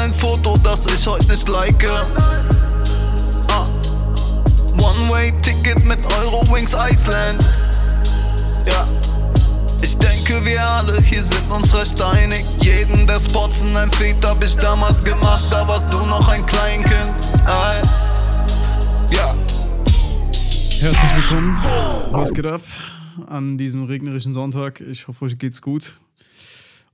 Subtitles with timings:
[0.00, 1.86] ein Foto, das ich heute nicht like.
[3.50, 3.66] Ah.
[4.78, 7.44] One-Way-Ticket mit Eurowings Iceland.
[8.64, 8.84] Ja.
[9.82, 12.42] Ich denke, wir alle hier sind uns recht einig.
[12.62, 16.44] Jeden der Spots in einem Feed hab ich damals gemacht, da warst du noch ein
[16.46, 17.14] Kleinkind.
[17.46, 17.82] Ey.
[19.14, 19.28] Ja.
[20.80, 21.58] Herzlich willkommen.
[22.12, 22.62] Was geht ab
[23.26, 24.80] an diesem regnerischen Sonntag?
[24.80, 26.00] Ich hoffe, euch geht's gut.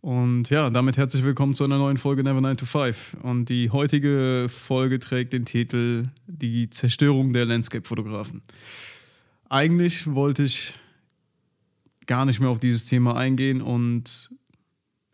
[0.07, 3.16] Und ja, damit herzlich willkommen zu einer neuen Folge Never 9 to 5.
[3.23, 8.42] Und die heutige Folge trägt den Titel Die Zerstörung der Landscape-Fotografen.
[9.48, 10.74] Eigentlich wollte ich
[12.06, 14.33] gar nicht mehr auf dieses Thema eingehen und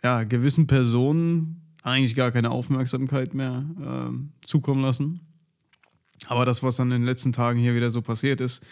[0.05, 5.21] ja, gewissen Personen eigentlich gar keine Aufmerksamkeit mehr äh, zukommen lassen.
[6.27, 8.63] Aber das, was in den letzten Tagen hier wieder so passiert ist,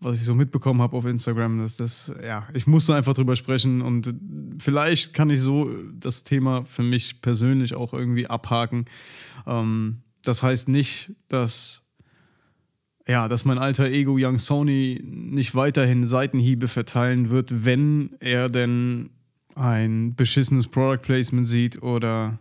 [0.00, 3.82] was ich so mitbekommen habe auf Instagram, dass das, ja, ich musste einfach drüber sprechen
[3.82, 4.14] und
[4.58, 8.86] vielleicht kann ich so das Thema für mich persönlich auch irgendwie abhaken.
[9.46, 11.86] Ähm, das heißt nicht, dass
[13.06, 19.10] ja, dass mein alter Ego Young Sony nicht weiterhin Seitenhiebe verteilen wird, wenn er denn
[19.56, 22.38] ein beschissenes Product Placement sieht oder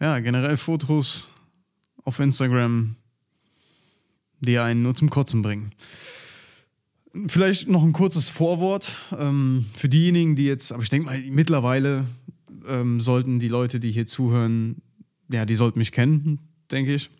[0.00, 1.28] ja, generell Fotos
[2.04, 2.96] auf Instagram,
[4.40, 5.72] die einen nur zum Kotzen bringen.
[7.26, 12.06] Vielleicht noch ein kurzes Vorwort ähm, für diejenigen, die jetzt, aber ich denke mal, mittlerweile
[12.66, 14.82] ähm, sollten die Leute, die hier zuhören,
[15.30, 16.38] ja, die sollten mich kennen,
[16.70, 17.10] denke ich.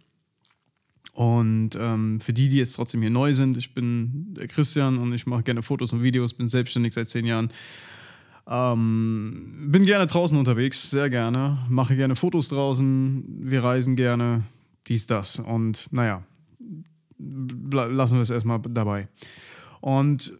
[1.13, 5.13] Und ähm, für die, die jetzt trotzdem hier neu sind, ich bin der Christian und
[5.13, 7.51] ich mache gerne Fotos und Videos, bin selbstständig seit zehn Jahren.
[8.47, 11.59] Ähm, bin gerne draußen unterwegs, sehr gerne.
[11.69, 14.45] Mache gerne Fotos draußen, wir reisen gerne,
[14.87, 15.41] dies, das.
[15.41, 16.23] Und naja,
[17.19, 19.09] lassen wir es erstmal dabei.
[19.81, 20.39] Und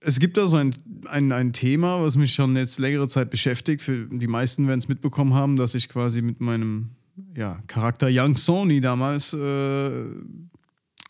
[0.00, 0.74] es gibt da so ein,
[1.06, 3.82] ein, ein Thema, was mich schon jetzt längere Zeit beschäftigt.
[3.82, 6.90] Für die meisten werden es mitbekommen haben, dass ich quasi mit meinem
[7.34, 10.04] ja, Charakter Young Sony damals äh,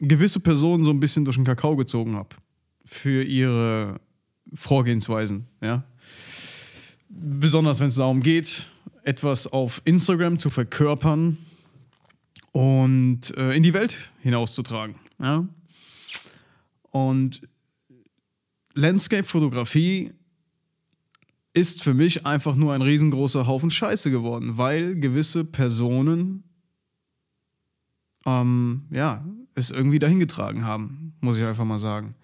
[0.01, 2.31] gewisse Personen so ein bisschen durch den Kakao gezogen habe.
[2.85, 4.01] Für ihre
[4.53, 5.85] Vorgehensweisen, ja.
[7.09, 8.71] Besonders wenn es darum geht,
[9.03, 11.39] etwas auf Instagram zu verkörpern
[12.53, 14.97] und äh, in die Welt hinauszutragen.
[15.21, 15.47] Ja?
[16.97, 17.43] Und
[18.73, 20.13] Landscape-Fotografie
[21.53, 26.45] ist für mich einfach nur ein riesengroßer Haufen Scheiße geworden, weil gewisse Personen
[28.25, 29.23] ähm, ja,
[29.55, 32.15] es irgendwie dahingetragen haben, muss ich einfach mal sagen.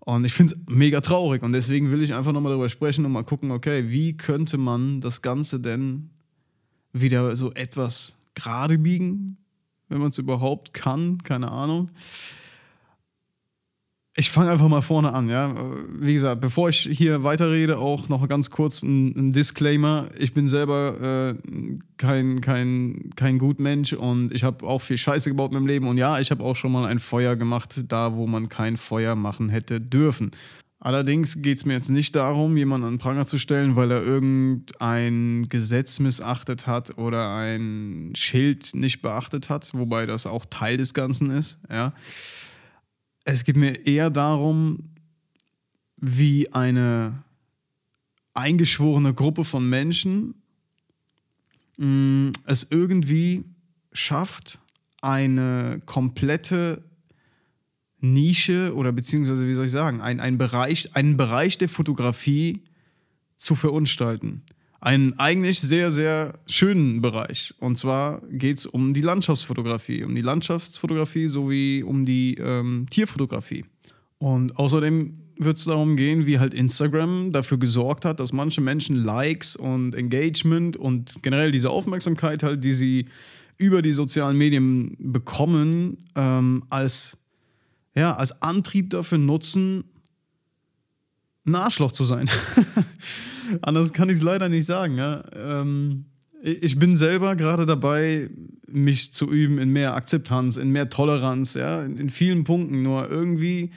[0.00, 3.12] Und ich finde es mega traurig und deswegen will ich einfach nochmal darüber sprechen und
[3.12, 6.10] mal gucken, okay, wie könnte man das Ganze denn
[6.92, 9.38] wieder so etwas gerade biegen,
[9.88, 11.90] wenn man es überhaupt kann, keine Ahnung.
[14.14, 15.54] Ich fange einfach mal vorne an, ja.
[15.98, 20.08] Wie gesagt, bevor ich hier weiterrede, auch noch ganz kurz ein, ein Disclaimer.
[20.18, 25.52] Ich bin selber äh, kein, kein, kein Gutmensch und ich habe auch viel Scheiße gebaut
[25.52, 25.88] in meinem Leben.
[25.88, 29.14] Und ja, ich habe auch schon mal ein Feuer gemacht, da wo man kein Feuer
[29.14, 30.32] machen hätte dürfen.
[30.78, 34.02] Allerdings geht es mir jetzt nicht darum, jemanden an den Pranger zu stellen, weil er
[34.02, 40.92] irgendein Gesetz missachtet hat oder ein Schild nicht beachtet hat, wobei das auch Teil des
[40.92, 41.94] Ganzen ist, ja
[43.24, 44.90] es geht mir eher darum,
[45.96, 47.22] wie eine
[48.34, 50.34] eingeschworene Gruppe von Menschen
[51.76, 53.44] mh, mm, es irgendwie
[53.92, 54.60] schafft,
[55.00, 56.84] eine komplette
[58.00, 62.62] Nische oder beziehungsweise, wie soll ich sagen, ein, ein Bereich, einen Bereich der Fotografie
[63.36, 64.42] zu verunstalten
[64.82, 67.54] einen eigentlich sehr, sehr schönen Bereich.
[67.60, 73.64] Und zwar geht es um die Landschaftsfotografie, um die Landschaftsfotografie sowie um die ähm, Tierfotografie.
[74.18, 78.96] Und außerdem wird es darum gehen, wie halt Instagram dafür gesorgt hat, dass manche Menschen
[78.96, 83.06] Likes und Engagement und generell diese Aufmerksamkeit halt, die sie
[83.58, 87.18] über die sozialen Medien bekommen, ähm, als,
[87.94, 89.84] ja, als Antrieb dafür nutzen,
[91.46, 92.28] ein Arschloch zu sein.
[93.60, 94.96] Anders kann ich es leider nicht sagen.
[94.96, 95.24] Ja?
[95.34, 96.06] Ähm,
[96.42, 98.30] ich bin selber gerade dabei,
[98.66, 102.82] mich zu üben in mehr Akzeptanz, in mehr Toleranz, ja, in, in vielen Punkten.
[102.82, 103.70] Nur irgendwie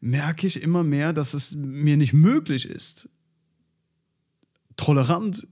[0.00, 3.08] merke ich immer mehr, dass es mir nicht möglich ist,
[4.76, 5.46] tolerant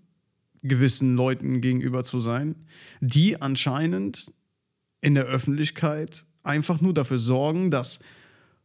[0.63, 2.55] gewissen Leuten gegenüber zu sein,
[3.01, 4.33] die anscheinend
[5.01, 8.01] in der Öffentlichkeit einfach nur dafür sorgen, dass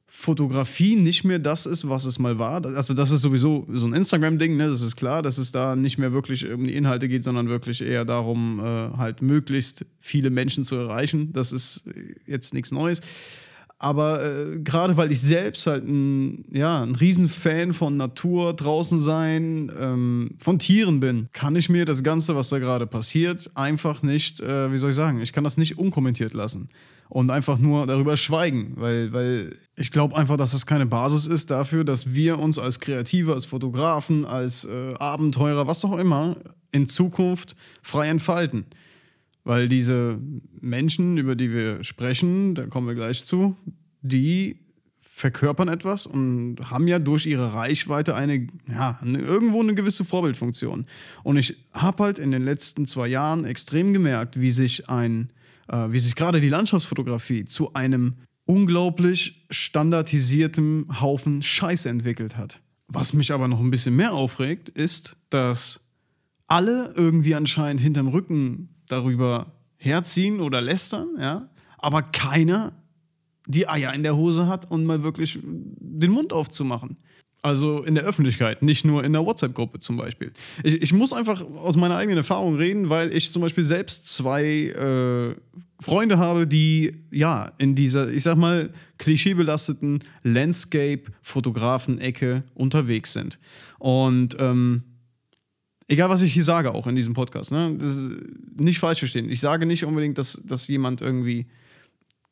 [0.07, 2.65] Fotografie nicht mehr das ist, was es mal war.
[2.65, 4.69] Also das ist sowieso so ein Instagram-Ding, ne?
[4.69, 7.81] das ist klar, dass es da nicht mehr wirklich um die Inhalte geht, sondern wirklich
[7.81, 11.33] eher darum, äh, halt möglichst viele Menschen zu erreichen.
[11.33, 11.85] Das ist
[12.25, 13.01] jetzt nichts Neues.
[13.77, 19.71] Aber äh, gerade weil ich selbst halt ein, ja, ein Riesenfan von Natur, draußen sein,
[19.77, 24.39] ähm, von Tieren bin, kann ich mir das Ganze, was da gerade passiert, einfach nicht,
[24.39, 26.69] äh, wie soll ich sagen, ich kann das nicht unkommentiert lassen
[27.09, 31.51] und einfach nur darüber schweigen, weil, weil ich glaube einfach, dass es keine Basis ist
[31.51, 36.37] dafür, dass wir uns als Kreative, als Fotografen, als äh, Abenteurer, was auch immer,
[36.71, 38.65] in Zukunft frei entfalten.
[39.43, 40.19] Weil diese
[40.59, 43.55] Menschen, über die wir sprechen, da kommen wir gleich zu,
[44.01, 44.57] die
[45.15, 50.85] verkörpern etwas und haben ja durch ihre Reichweite eine, ja, eine, irgendwo eine gewisse Vorbildfunktion.
[51.23, 55.29] Und ich habe halt in den letzten zwei Jahren extrem gemerkt, wie sich ein,
[55.67, 58.15] äh, wie sich gerade die Landschaftsfotografie zu einem
[58.45, 62.61] unglaublich standardisierten Haufen Scheiße entwickelt hat.
[62.87, 65.81] Was mich aber noch ein bisschen mehr aufregt, ist, dass
[66.47, 72.73] alle irgendwie anscheinend hinterm Rücken darüber herziehen oder lästern, ja, aber keiner
[73.47, 76.97] die Eier in der Hose hat und mal wirklich den Mund aufzumachen.
[77.45, 80.31] Also in der Öffentlichkeit, nicht nur in der WhatsApp-Gruppe zum Beispiel.
[80.63, 84.43] Ich, ich, muss einfach aus meiner eigenen Erfahrung reden, weil ich zum Beispiel selbst zwei
[84.43, 85.35] äh,
[85.79, 93.37] Freunde habe, die ja in dieser, ich sag mal, klischeebelasteten Landscape-Fotografen-Ecke unterwegs sind.
[93.77, 94.81] Und ähm,
[95.87, 98.09] egal was ich hier sage, auch in diesem Podcast, ne, das ist
[98.57, 99.29] nicht falsch verstehen.
[99.29, 101.45] Ich sage nicht unbedingt, dass, dass jemand irgendwie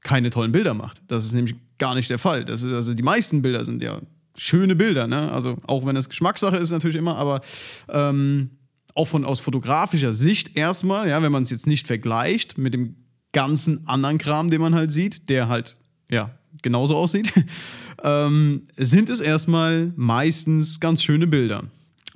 [0.02, 1.04] keine tollen Bilder macht.
[1.08, 2.50] Das ist nämlich gar nicht der Fall.
[2.50, 4.02] Ist, also die meisten Bilder sind ja
[4.36, 5.32] schöne Bilder, ne?
[5.32, 7.42] Also auch wenn das Geschmackssache ist natürlich immer, aber
[7.90, 8.52] ähm,
[8.96, 12.96] auch von aus fotografischer Sicht erstmal, ja, wenn man es jetzt nicht vergleicht mit dem
[13.32, 15.76] ganzen anderen Kram, den man halt sieht, der halt
[16.10, 16.32] ja
[16.62, 17.34] genauso aussieht,
[18.04, 21.64] ähm, sind es erstmal meistens ganz schöne Bilder.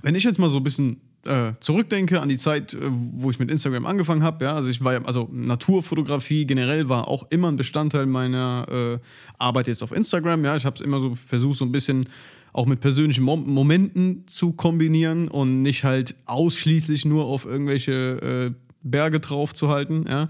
[0.01, 3.39] Wenn ich jetzt mal so ein bisschen äh, zurückdenke an die Zeit, äh, wo ich
[3.39, 7.51] mit Instagram angefangen habe, ja, also ich war ja, also Naturfotografie generell war auch immer
[7.51, 8.99] ein Bestandteil meiner äh,
[9.37, 12.09] Arbeit jetzt auf Instagram, ja, ich habe es immer so versucht, so ein bisschen
[12.53, 18.51] auch mit persönlichen Mom Momenten zu kombinieren und nicht halt ausschließlich nur auf irgendwelche äh,
[18.81, 20.29] Berge drauf zu halten, ja.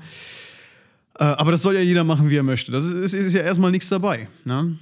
[1.19, 2.71] Äh, aber das soll ja jeder machen, wie er möchte.
[2.71, 4.27] Das ist, ist ja erstmal nichts dabei.
[4.45, 4.77] Ne?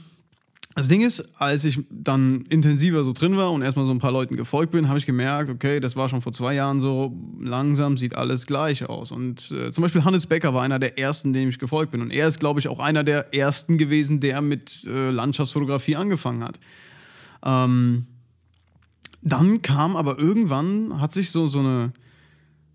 [0.76, 4.12] Das Ding ist, als ich dann intensiver so drin war und erstmal so ein paar
[4.12, 7.96] Leuten gefolgt bin, habe ich gemerkt, okay, das war schon vor zwei Jahren so, langsam
[7.96, 9.10] sieht alles gleich aus.
[9.12, 12.02] Und äh, zum Beispiel Hannes Becker war einer der ersten, dem ich gefolgt bin.
[12.02, 16.44] Und er ist, glaube ich, auch einer der ersten gewesen, der mit äh, Landschaftsfotografie angefangen
[16.44, 16.60] hat.
[17.46, 18.08] Ähm,
[19.22, 21.94] dann kam aber irgendwann, hat sich so, so, eine,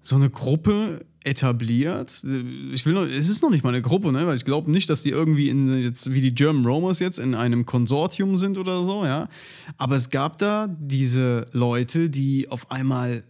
[0.03, 2.25] so eine Gruppe etabliert.
[2.73, 4.27] Ich will noch, es ist noch nicht mal eine Gruppe, ne?
[4.27, 7.35] weil ich glaube nicht, dass die irgendwie in, jetzt wie die German Romers jetzt in
[7.35, 9.29] einem Konsortium sind oder so, ja.
[9.77, 13.23] Aber es gab da diese Leute, die auf einmal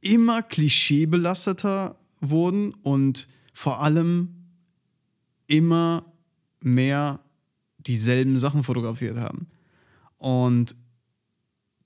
[0.00, 4.34] immer klischeebelasteter wurden und vor allem
[5.46, 6.04] immer
[6.60, 7.20] mehr
[7.78, 9.46] dieselben Sachen fotografiert haben.
[10.18, 10.76] Und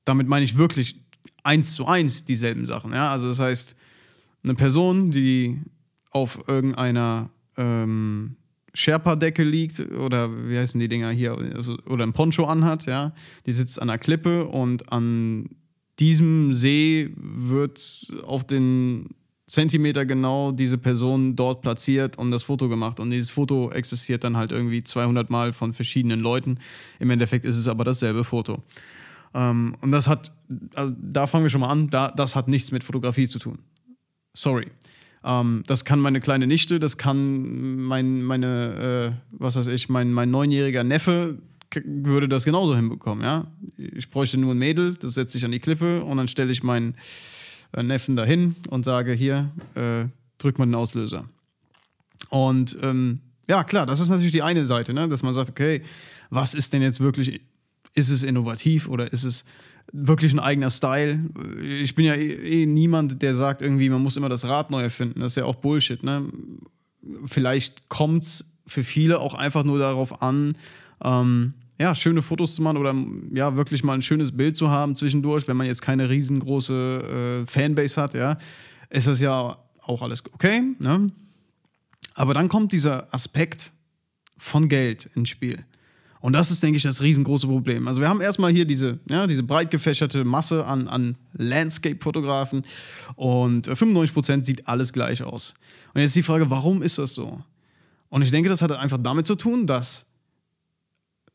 [0.05, 1.01] damit meine ich wirklich
[1.45, 3.13] eins zu eins dieselben Sachen, ja.
[3.13, 3.77] Also das heißt,
[4.43, 5.61] eine Person, die
[6.11, 8.37] auf irgendeiner ähm,
[8.75, 13.13] Sherpa-Decke liegt oder wie heißen die Dinger hier, also, oder ein Poncho anhat, ja,
[13.47, 15.51] die sitzt an einer Klippe und an
[15.99, 19.11] diesem See wird auf den
[19.47, 22.99] Zentimeter genau diese Person dort platziert und das Foto gemacht.
[23.01, 26.59] Und dieses Foto existiert dann halt irgendwie 200 Mal von verschiedenen Leuten.
[26.99, 28.63] Im Endeffekt ist es aber dasselbe Foto.
[29.35, 30.33] Ähm, und das hat,
[30.75, 33.59] also da fangen wir schon mal an, da, das hat nichts mit Fotografie zu tun.
[34.35, 34.69] Sorry.
[35.25, 40.13] Ähm, das kann meine kleine Nichte, das kann mein, meine, äh, was weiß ich, mein,
[40.13, 41.39] mein neunjähriger Neffe
[41.85, 43.47] würde das genauso hinbekommen, ja.
[43.77, 46.63] Ich bräuchte nur ein Mädel, das setze ich an die Klippe und dann stelle ich
[46.63, 46.97] meinen
[47.73, 50.07] äh, Neffen dahin und sage, hier, äh,
[50.39, 51.25] drück mal den Auslöser.
[52.29, 55.09] Und ähm, ja, klar, das ist natürlich die eine Seite, ne?
[55.09, 55.83] dass man sagt, okay,
[56.31, 57.41] was ist denn jetzt wirklich,
[57.95, 59.45] ist es innovativ oder ist es
[59.93, 61.21] wirklich ein eigener Style.
[61.63, 64.83] Ich bin ja eh, eh, niemand, der sagt irgendwie, man muss immer das Rad neu
[64.83, 65.21] erfinden.
[65.21, 66.03] Das ist ja auch Bullshit.
[66.03, 66.25] Ne?
[67.27, 70.55] Vielleicht kommt es für viele auch einfach nur darauf an,
[71.05, 72.95] ähm, ja, schöne Fotos zu machen oder
[73.35, 77.47] ja, wirklich mal ein schönes Bild zu haben zwischendurch, wenn man jetzt keine riesengroße äh,
[77.47, 78.39] Fanbase hat, ja,
[78.89, 80.63] ist das ja auch alles okay.
[80.79, 81.11] Ne?
[82.15, 83.73] Aber dann kommt dieser Aspekt
[84.39, 85.65] von Geld ins Spiel.
[86.23, 87.89] Und das ist, denke ich, das riesengroße Problem.
[87.89, 92.63] Also wir haben erstmal hier diese, ja, diese breit gefächerte Masse an, an Landscape-Fotografen
[93.17, 95.55] und 95% sieht alles gleich aus.
[95.93, 97.43] Und jetzt die Frage, warum ist das so?
[98.09, 100.07] Und ich denke, das hat einfach damit zu tun, dass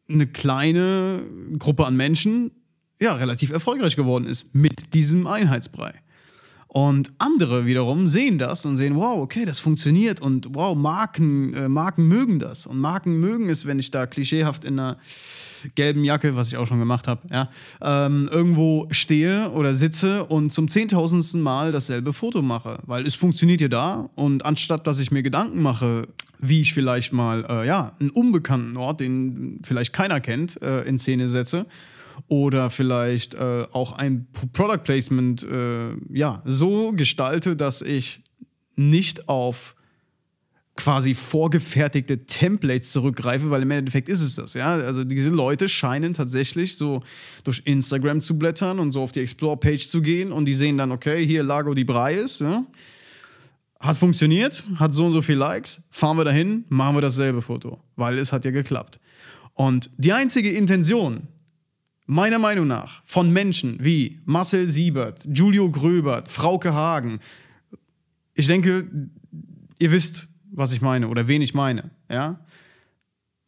[0.07, 1.19] eine kleine
[1.59, 2.51] Gruppe an Menschen
[3.01, 5.95] ja relativ erfolgreich geworden ist mit diesem Einheitsbrei.
[6.67, 11.69] Und andere wiederum sehen das und sehen, wow, okay, das funktioniert und wow, Marken, äh,
[11.69, 12.65] Marken mögen das.
[12.65, 14.97] Und Marken mögen es, wenn ich da klischeehaft in einer
[15.75, 17.49] gelben Jacke, was ich auch schon gemacht habe, ja,
[17.81, 22.79] ähm, irgendwo stehe oder sitze und zum zehntausendsten Mal dasselbe Foto mache.
[22.85, 26.07] Weil es funktioniert ja da und anstatt, dass ich mir Gedanken mache,
[26.39, 30.99] wie ich vielleicht mal, äh, ja, einen unbekannten Ort, den vielleicht keiner kennt, äh, in
[30.99, 31.65] Szene setze,
[32.27, 38.21] oder vielleicht äh, auch ein Product Placement äh, ja, so gestalte, dass ich
[38.75, 39.75] nicht auf
[40.75, 44.75] quasi vorgefertigte Templates zurückgreife, weil im Endeffekt ist es das, ja.
[44.75, 47.01] Also diese Leute scheinen tatsächlich so
[47.43, 50.91] durch Instagram zu blättern und so auf die Explore-Page zu gehen und die sehen dann,
[50.91, 52.63] okay, hier Lago di Breis, ja.
[53.79, 57.79] Hat funktioniert, hat so und so viele Likes, fahren wir dahin, machen wir dasselbe Foto,
[57.95, 58.99] weil es hat ja geklappt.
[59.53, 61.27] Und die einzige Intention,
[62.07, 67.19] meiner Meinung nach, von Menschen wie Marcel Siebert, Julio Gröbert, Frauke Hagen,
[68.33, 68.89] ich denke,
[69.77, 72.39] ihr wisst, was ich meine oder wen ich meine, ja?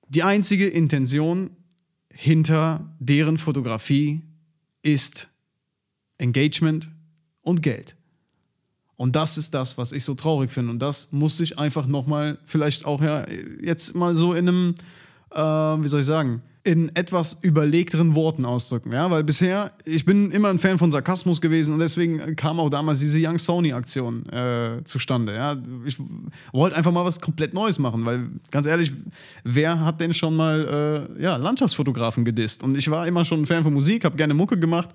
[0.09, 1.51] Die einzige Intention
[2.11, 4.23] hinter deren Fotografie
[4.81, 5.29] ist
[6.17, 6.89] Engagement
[7.43, 7.95] und Geld.
[8.95, 10.71] Und das ist das, was ich so traurig finde.
[10.71, 13.25] Und das musste ich einfach nochmal, vielleicht auch ja,
[13.61, 14.75] jetzt mal so in einem,
[15.31, 20.31] äh, wie soll ich sagen, in etwas überlegteren Worten ausdrücken, ja, weil bisher, ich bin
[20.31, 24.83] immer ein Fan von Sarkasmus gewesen und deswegen kam auch damals diese Young Sony-Aktion äh,
[24.83, 25.57] zustande, ja.
[25.85, 25.97] Ich
[26.51, 28.91] wollte einfach mal was komplett Neues machen, weil ganz ehrlich,
[29.43, 32.61] wer hat denn schon mal äh, ja, Landschaftsfotografen gedisst?
[32.61, 34.89] Und ich war immer schon ein Fan von Musik, habe gerne Mucke gemacht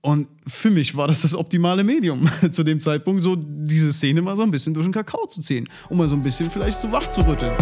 [0.00, 4.36] und für mich war das das optimale Medium zu dem Zeitpunkt, so diese Szene mal
[4.36, 6.92] so ein bisschen durch den Kakao zu ziehen, um mal so ein bisschen vielleicht so
[6.92, 7.52] wach zu rütteln.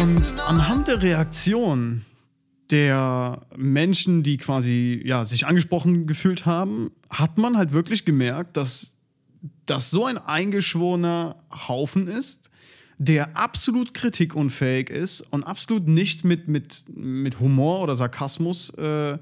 [0.00, 2.04] Und anhand der Reaktion
[2.70, 8.96] der Menschen, die quasi ja, sich angesprochen gefühlt haben, hat man halt wirklich gemerkt, dass
[9.66, 12.50] das so ein eingeschworener Haufen ist,
[12.98, 19.18] der absolut kritikunfähig ist und absolut nicht mit, mit, mit Humor oder Sarkasmus äh,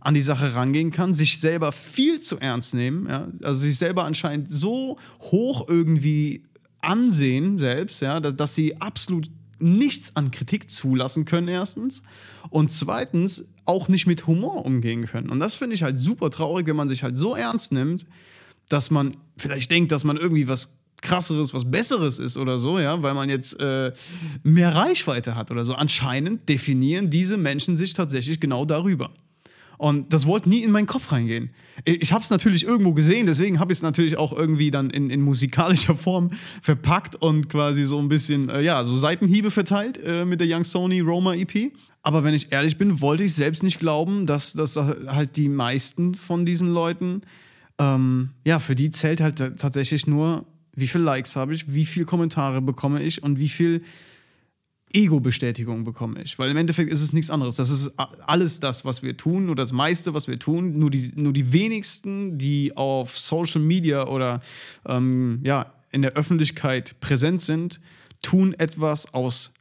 [0.00, 3.28] an die Sache rangehen kann, sich selber viel zu ernst nehmen, ja?
[3.42, 6.44] also sich selber anscheinend so hoch irgendwie
[6.80, 12.02] ansehen selbst, ja, dass, dass sie absolut nichts an Kritik zulassen können, erstens.
[12.50, 15.30] Und zweitens auch nicht mit Humor umgehen können.
[15.30, 18.06] Und das finde ich halt super traurig, wenn man sich halt so ernst nimmt,
[18.68, 23.02] dass man vielleicht denkt, dass man irgendwie was krasseres, was besseres ist oder so, ja,
[23.02, 23.92] weil man jetzt äh,
[24.42, 25.74] mehr Reichweite hat oder so.
[25.74, 29.10] Anscheinend definieren diese Menschen sich tatsächlich genau darüber.
[29.80, 31.54] Und das wollte nie in meinen Kopf reingehen.
[31.86, 35.08] Ich habe es natürlich irgendwo gesehen, deswegen habe ich es natürlich auch irgendwie dann in,
[35.08, 40.26] in, musikalischer Form verpackt und quasi so ein bisschen, äh, ja, so Seitenhiebe verteilt äh,
[40.26, 41.72] mit der Young Sony Roma EP.
[42.02, 46.14] Aber wenn ich ehrlich bin, wollte ich selbst nicht glauben, dass, dass halt die meisten
[46.14, 47.22] von diesen Leuten,
[47.78, 50.44] ähm, ja, für die zählt halt tatsächlich nur,
[50.74, 53.80] wie viele Likes habe ich, wie viele Kommentare bekomme ich und wie viel
[54.92, 56.38] Ego-Bestätigung bekomme ich.
[56.38, 57.56] Weil im Endeffekt ist es nichts anderes.
[57.56, 60.78] Das ist alles das, was wir tun, oder das meiste, was wir tun.
[60.78, 64.40] Nur die, nur die wenigsten, die auf Social Media oder
[64.86, 67.80] ähm, ja, in der Öffentlichkeit präsent sind,
[68.22, 69.52] tun etwas aus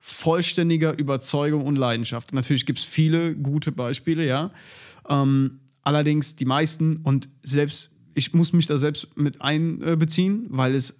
[0.00, 2.32] vollständiger Überzeugung und Leidenschaft.
[2.32, 4.50] Natürlich gibt es viele gute Beispiele, ja.
[5.08, 10.99] Ähm, allerdings die meisten und selbst ich muss mich da selbst mit einbeziehen, weil es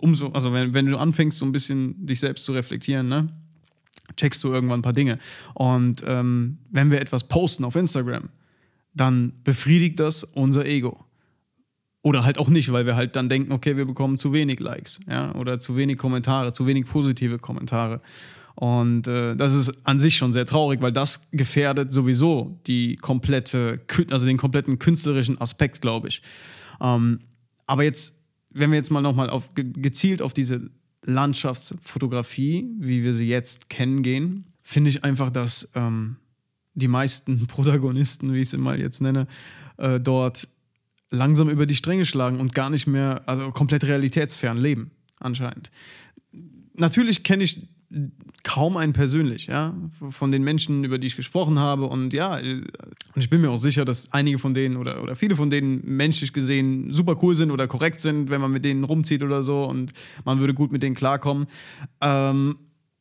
[0.00, 3.28] umso, also wenn, wenn du anfängst, so ein bisschen dich selbst zu reflektieren, ne,
[4.16, 5.18] checkst du irgendwann ein paar Dinge.
[5.54, 8.30] Und ähm, wenn wir etwas posten auf Instagram,
[8.94, 11.04] dann befriedigt das unser Ego.
[12.02, 15.00] Oder halt auch nicht, weil wir halt dann denken, okay, wir bekommen zu wenig Likes,
[15.06, 18.00] ja, oder zu wenig Kommentare, zu wenig positive Kommentare.
[18.54, 23.80] Und äh, das ist an sich schon sehr traurig, weil das gefährdet sowieso die komplette,
[24.10, 26.22] also den kompletten künstlerischen Aspekt, glaube ich.
[26.80, 27.20] Ähm,
[27.66, 28.19] aber jetzt
[28.50, 30.70] wenn wir jetzt mal nochmal auf, gezielt auf diese
[31.04, 36.16] Landschaftsfotografie, wie wir sie jetzt kennen, gehen, finde ich einfach, dass ähm,
[36.74, 39.26] die meisten Protagonisten, wie ich sie mal jetzt nenne,
[39.78, 40.48] äh, dort
[41.10, 45.70] langsam über die Stränge schlagen und gar nicht mehr, also komplett realitätsfern leben, anscheinend.
[46.74, 47.68] Natürlich kenne ich
[48.44, 49.74] kaum einen persönlich, ja,
[50.10, 51.86] von den Menschen, über die ich gesprochen habe.
[51.86, 52.70] Und ja, und
[53.16, 56.32] ich bin mir auch sicher, dass einige von denen oder, oder viele von denen menschlich
[56.32, 59.92] gesehen super cool sind oder korrekt sind, wenn man mit denen rumzieht oder so und
[60.24, 61.48] man würde gut mit denen klarkommen.
[62.00, 62.56] Ähm,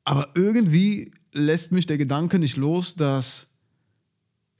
[0.05, 3.53] aber irgendwie lässt mich der Gedanke nicht los, dass,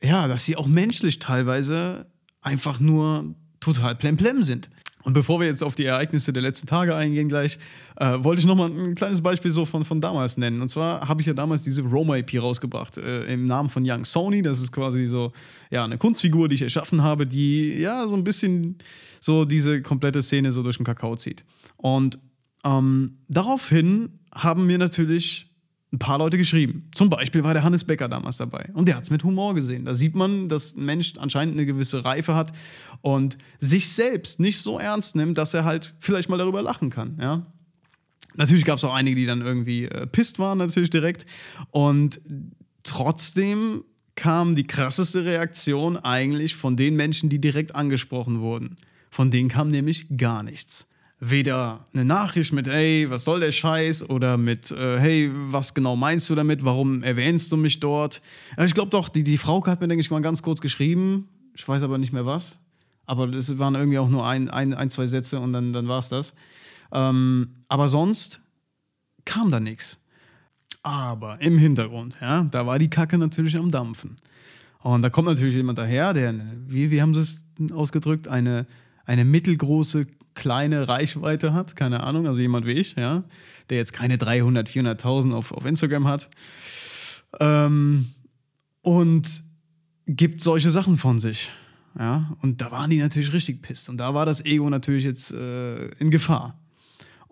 [0.04, 2.06] ja, dass sie auch menschlich teilweise
[2.42, 4.70] einfach nur total plemplem sind.
[5.04, 7.58] Und bevor wir jetzt auf die Ereignisse der letzten Tage eingehen gleich,
[7.96, 10.62] äh, wollte ich nochmal ein kleines Beispiel so von, von damals nennen.
[10.62, 14.42] Und zwar habe ich ja damals diese Roma-EP rausgebracht äh, im Namen von Young Sony.
[14.42, 15.32] Das ist quasi so
[15.72, 18.78] ja, eine Kunstfigur, die ich erschaffen habe, die ja so ein bisschen
[19.22, 21.46] so diese komplette Szene so durch den Kakao zieht.
[21.78, 22.20] Und
[22.66, 25.49] ähm, daraufhin haben mir natürlich
[25.92, 26.88] ein paar Leute geschrieben.
[26.94, 28.70] Zum Beispiel war der Hannes Becker damals dabei.
[28.74, 29.86] Und der hat es mit Humor gesehen.
[29.86, 32.52] Da sieht man, dass ein Mensch anscheinend eine gewisse Reife hat
[33.02, 37.18] und sich selbst nicht so ernst nimmt, dass er halt vielleicht mal darüber lachen kann.
[37.20, 37.48] Ja?
[38.36, 41.26] Natürlich gab es auch einige, die dann irgendwie äh, pisst waren, natürlich direkt.
[41.72, 42.22] Und
[42.84, 48.76] trotzdem kam die krasseste Reaktion eigentlich von den Menschen, die direkt angesprochen wurden.
[49.10, 54.10] Von denen kam nämlich gar nichts weder eine Nachricht mit, hey, was soll der Scheiß
[54.10, 58.22] oder mit, äh, hey, was genau meinst du damit, warum erwähnst du mich dort?
[58.58, 61.28] Ja, ich glaube doch, die, die Frau hat mir, denke ich, mal ganz kurz geschrieben,
[61.54, 62.60] ich weiß aber nicht mehr was,
[63.06, 66.00] aber es waren irgendwie auch nur ein, ein, ein zwei Sätze und dann, dann war
[66.00, 66.34] es das.
[66.94, 68.40] Ähm, aber sonst
[69.26, 70.02] kam da nichts.
[70.82, 74.16] Aber im Hintergrund, ja, da war die Kacke natürlich am Dampfen.
[74.82, 76.34] Und da kommt natürlich jemand daher, der,
[76.68, 78.66] wie, wie haben sie es ausgedrückt, eine,
[79.06, 80.08] eine mittelgroße
[80.40, 83.24] kleine Reichweite hat, keine Ahnung, also jemand wie ich, ja,
[83.70, 86.30] der jetzt keine 300, 400.000 auf, auf Instagram hat.
[87.40, 88.08] Ähm,
[88.82, 89.44] und
[90.08, 91.52] gibt solche Sachen von sich.
[91.98, 93.90] Ja, und da waren die natürlich richtig pisst.
[93.90, 96.58] Und da war das Ego natürlich jetzt äh, in Gefahr.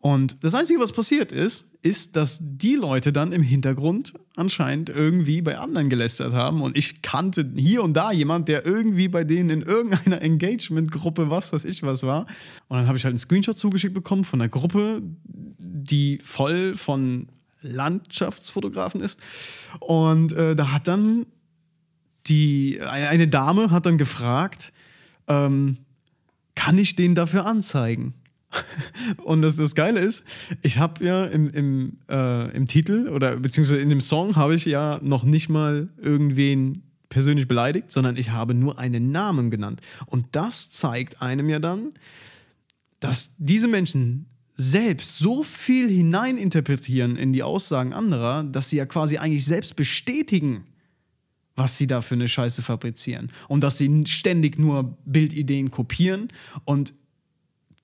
[0.07, 5.41] Und das Einzige, was passiert ist, ist, dass die Leute dann im Hintergrund anscheinend irgendwie
[5.41, 6.61] bei anderen gelästert haben.
[6.61, 11.51] Und ich kannte hier und da jemand, der irgendwie bei denen in irgendeiner Engagement-Gruppe, was
[11.51, 12.21] weiß ich was war.
[12.69, 15.01] Und dann habe ich halt einen Screenshot zugeschickt bekommen von einer Gruppe,
[15.59, 17.27] die voll von
[17.61, 19.19] Landschaftsfotografen ist.
[19.81, 21.25] Und äh, da hat dann
[22.27, 24.71] die, eine, Dame hat dann gefragt,
[25.27, 25.75] ähm,
[26.55, 28.13] kann ich den dafür anzeigen?
[29.23, 30.25] Und das, das Geile ist,
[30.61, 34.65] ich habe ja im, im, äh, im Titel oder beziehungsweise in dem Song habe ich
[34.65, 39.81] ja noch nicht mal irgendwen persönlich beleidigt, sondern ich habe nur einen Namen genannt.
[40.07, 41.93] Und das zeigt einem ja dann,
[42.99, 44.25] dass diese Menschen
[44.55, 50.65] selbst so viel hineininterpretieren in die Aussagen anderer, dass sie ja quasi eigentlich selbst bestätigen,
[51.55, 53.29] was sie da für eine Scheiße fabrizieren.
[53.47, 56.27] Und dass sie ständig nur Bildideen kopieren
[56.65, 56.93] und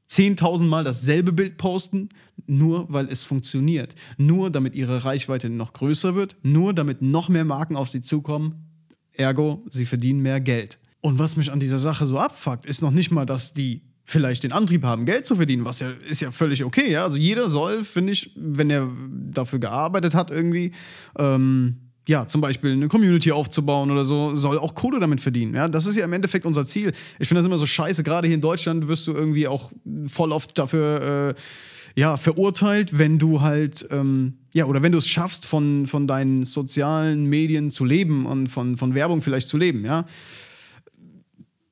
[0.09, 2.09] 10.000 Mal dasselbe Bild posten,
[2.45, 3.95] nur weil es funktioniert.
[4.17, 8.67] Nur damit ihre Reichweite noch größer wird, nur damit noch mehr Marken auf sie zukommen.
[9.13, 10.79] Ergo, sie verdienen mehr Geld.
[11.01, 14.43] Und was mich an dieser Sache so abfuckt, ist noch nicht mal, dass die vielleicht
[14.43, 16.91] den Antrieb haben, Geld zu verdienen, was ja ist ja völlig okay.
[16.91, 17.03] Ja?
[17.03, 18.89] Also jeder soll, finde ich, wenn er
[19.31, 20.71] dafür gearbeitet hat, irgendwie
[21.17, 25.55] ähm, ja, zum Beispiel eine Community aufzubauen oder so, soll auch Kohle damit verdienen.
[25.55, 26.91] Ja, das ist ja im Endeffekt unser Ziel.
[27.17, 28.03] Ich finde das immer so scheiße.
[28.03, 29.71] Gerade hier in Deutschland wirst du irgendwie auch
[30.07, 31.41] voll oft dafür äh,
[31.95, 36.43] ja, verurteilt, wenn du halt, ähm, ja, oder wenn du es schaffst, von, von deinen
[36.43, 40.05] sozialen Medien zu leben und von, von Werbung vielleicht zu leben, ja.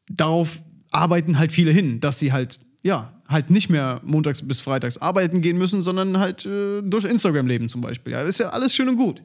[0.09, 4.97] Darauf arbeiten halt viele hin, dass sie halt, ja, halt nicht mehr montags bis freitags
[4.97, 8.13] arbeiten gehen müssen, sondern halt äh, durch Instagram leben zum Beispiel.
[8.13, 9.21] Ja, ist ja alles schön und gut.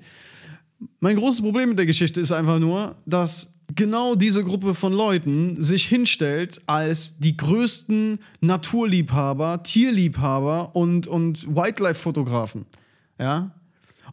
[1.00, 5.60] Mein großes Problem mit der Geschichte ist einfach nur, dass genau diese Gruppe von Leuten
[5.62, 12.66] sich hinstellt als die größten Naturliebhaber, Tierliebhaber und, und Wildlife-Fotografen.
[13.18, 13.52] Ja?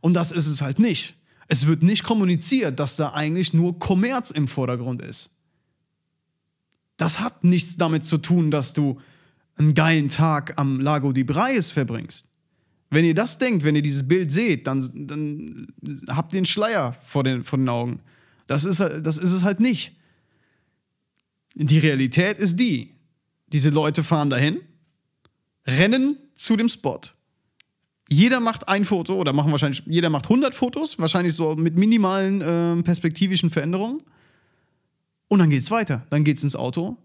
[0.02, 1.16] Und das ist es halt nicht.
[1.48, 5.32] Es wird nicht kommuniziert, dass da eigentlich nur Kommerz im Vordergrund ist.
[6.98, 9.00] Das hat nichts damit zu tun, dass du
[9.56, 12.28] einen geilen Tag am Lago di Braies verbringst.
[12.94, 15.68] Wenn ihr das denkt, wenn ihr dieses Bild seht, dann, dann
[16.10, 18.02] habt ihr einen Schleier vor den, vor den Augen.
[18.46, 19.96] Das ist, das ist es halt nicht.
[21.56, 22.94] Die Realität ist die.
[23.48, 24.60] Diese Leute fahren dahin,
[25.66, 27.00] rennen zu dem Spot.
[28.10, 32.42] Jeder macht ein Foto oder machen wahrscheinlich, jeder macht 100 Fotos, wahrscheinlich so mit minimalen
[32.42, 34.04] äh, perspektivischen Veränderungen.
[35.30, 36.06] Und dann geht's weiter.
[36.12, 36.98] Dann geht's ins Auto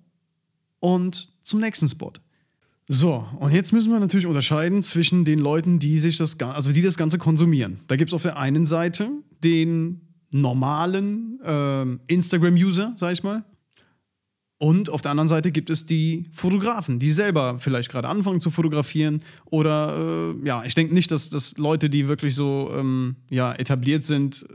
[0.81, 2.12] und zum nächsten Spot.
[2.90, 6.81] So, und jetzt müssen wir natürlich unterscheiden zwischen den Leuten, die sich das, also die
[6.81, 7.81] das Ganze konsumieren.
[7.87, 9.11] Da gibt es auf der einen Seite
[9.44, 13.44] den normalen äh, Instagram-User, sag ich mal.
[14.57, 18.51] Und auf der anderen Seite gibt es die Fotografen, die selber vielleicht gerade anfangen zu
[18.51, 19.22] fotografieren.
[19.44, 24.03] Oder äh, ja, ich denke nicht, dass, dass Leute, die wirklich so ähm, ja, etabliert
[24.03, 24.46] sind,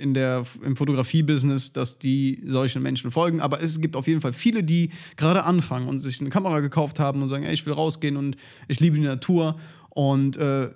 [0.00, 3.40] in der, im Fotografie-Business, dass die solchen Menschen folgen.
[3.40, 6.98] Aber es gibt auf jeden Fall viele, die gerade anfangen und sich eine Kamera gekauft
[6.98, 8.36] haben und sagen, ey, ich will rausgehen und
[8.68, 9.58] ich liebe die Natur.
[9.90, 10.70] Und äh,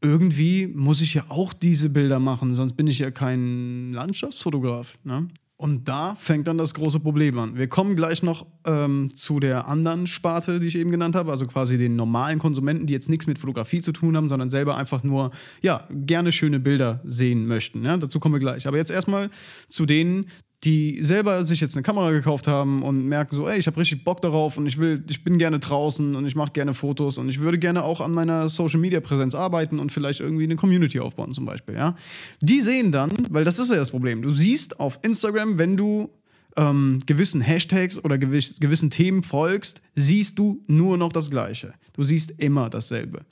[0.00, 4.98] irgendwie muss ich ja auch diese Bilder machen, sonst bin ich ja kein Landschaftsfotograf.
[5.02, 5.28] Ne?
[5.56, 7.56] Und da fängt dann das große Problem an.
[7.56, 11.46] Wir kommen gleich noch ähm, zu der anderen Sparte, die ich eben genannt habe, also
[11.46, 15.04] quasi den normalen Konsumenten, die jetzt nichts mit Fotografie zu tun haben, sondern selber einfach
[15.04, 15.30] nur,
[15.62, 17.84] ja, gerne schöne Bilder sehen möchten.
[17.84, 17.96] Ja?
[17.96, 18.66] Dazu kommen wir gleich.
[18.66, 19.30] Aber jetzt erstmal
[19.68, 20.26] zu denen,
[20.64, 24.02] die selber sich jetzt eine Kamera gekauft haben und merken so, ey, ich habe richtig
[24.02, 27.28] Bock darauf und ich will, ich bin gerne draußen und ich mache gerne Fotos und
[27.28, 31.00] ich würde gerne auch an meiner Social Media Präsenz arbeiten und vielleicht irgendwie eine Community
[31.00, 31.96] aufbauen zum Beispiel, ja.
[32.40, 36.10] Die sehen dann, weil das ist ja das Problem, du siehst auf Instagram, wenn du
[36.56, 41.74] ähm, gewissen Hashtags oder gewiss, gewissen Themen folgst, siehst du nur noch das Gleiche.
[41.94, 43.24] Du siehst immer dasselbe.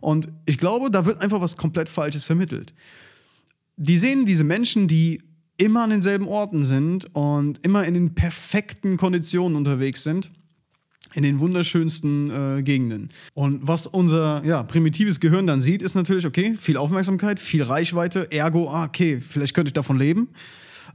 [0.00, 2.74] Und ich glaube, da wird einfach was komplett Falsches vermittelt.
[3.76, 5.20] Die sehen diese Menschen, die
[5.56, 10.32] immer an denselben Orten sind und immer in den perfekten Konditionen unterwegs sind
[11.14, 13.10] in den wunderschönsten äh, Gegenden.
[13.34, 18.30] Und was unser ja, primitives Gehirn dann sieht, ist natürlich, okay, viel Aufmerksamkeit, viel Reichweite,
[18.32, 20.28] ergo, ah, okay, vielleicht könnte ich davon leben.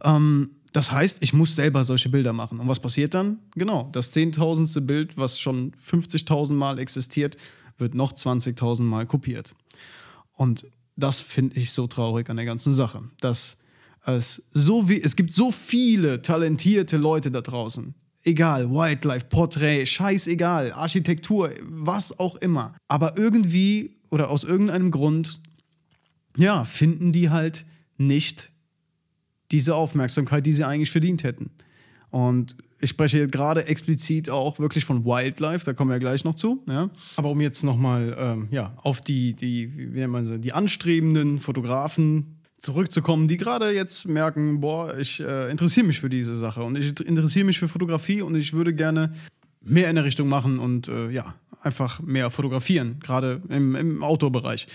[0.04, 2.60] Ähm, das heißt, ich muss selber solche Bilder machen.
[2.60, 3.40] Und was passiert dann?
[3.56, 7.38] Genau, das zehntausendste Bild, was schon 50.000 Mal existiert,
[7.78, 9.56] wird noch 20.000 Mal kopiert.
[10.34, 10.66] Und
[10.96, 13.58] das finde ich so traurig an der ganzen Sache, dass
[14.16, 17.94] es, so wie, es gibt so viele talentierte Leute da draußen.
[18.24, 22.76] Egal, Wildlife, Porträt, scheißegal, Architektur, was auch immer.
[22.88, 25.42] Aber irgendwie oder aus irgendeinem Grund,
[26.38, 27.66] ja, finden die halt
[27.98, 28.52] nicht
[29.52, 31.52] diese Aufmerksamkeit, die sie eigentlich verdient hätten.
[32.10, 36.36] Und ich spreche gerade explizit auch wirklich von Wildlife, da kommen wir ja gleich noch
[36.36, 36.64] zu.
[36.68, 36.90] Ja.
[37.16, 41.40] Aber um jetzt nochmal ähm, ja, auf die, die, wie nennt man sie, die anstrebenden
[41.40, 46.78] Fotografen zurückzukommen, die gerade jetzt merken, boah, ich äh, interessiere mich für diese Sache und
[46.78, 49.14] ich interessiere mich für Fotografie und ich würde gerne
[49.62, 54.68] mehr in der Richtung machen und äh, ja, einfach mehr fotografieren, gerade im, im Outdoor-Bereich.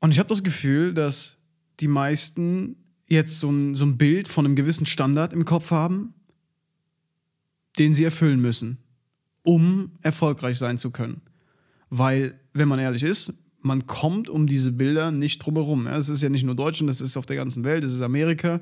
[0.00, 1.38] Und ich habe das Gefühl, dass
[1.80, 2.76] die meisten
[3.08, 6.14] jetzt so ein, so ein Bild von einem gewissen Standard im Kopf haben,
[7.78, 8.78] den sie erfüllen müssen,
[9.42, 11.20] um erfolgreich sein zu können.
[11.90, 13.32] Weil, wenn man ehrlich ist,
[13.66, 15.86] man kommt um diese Bilder nicht drumherum.
[15.86, 18.60] Es ist ja nicht nur Deutschland, das ist auf der ganzen Welt, es ist Amerika.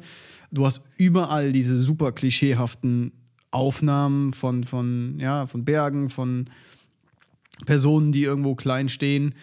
[0.51, 3.13] Du hast überall diese super klischeehaften
[3.51, 6.51] Aufnahmen von, von, ja, von Bergen, von
[7.67, 9.35] Personen, die irgendwo klein stehen.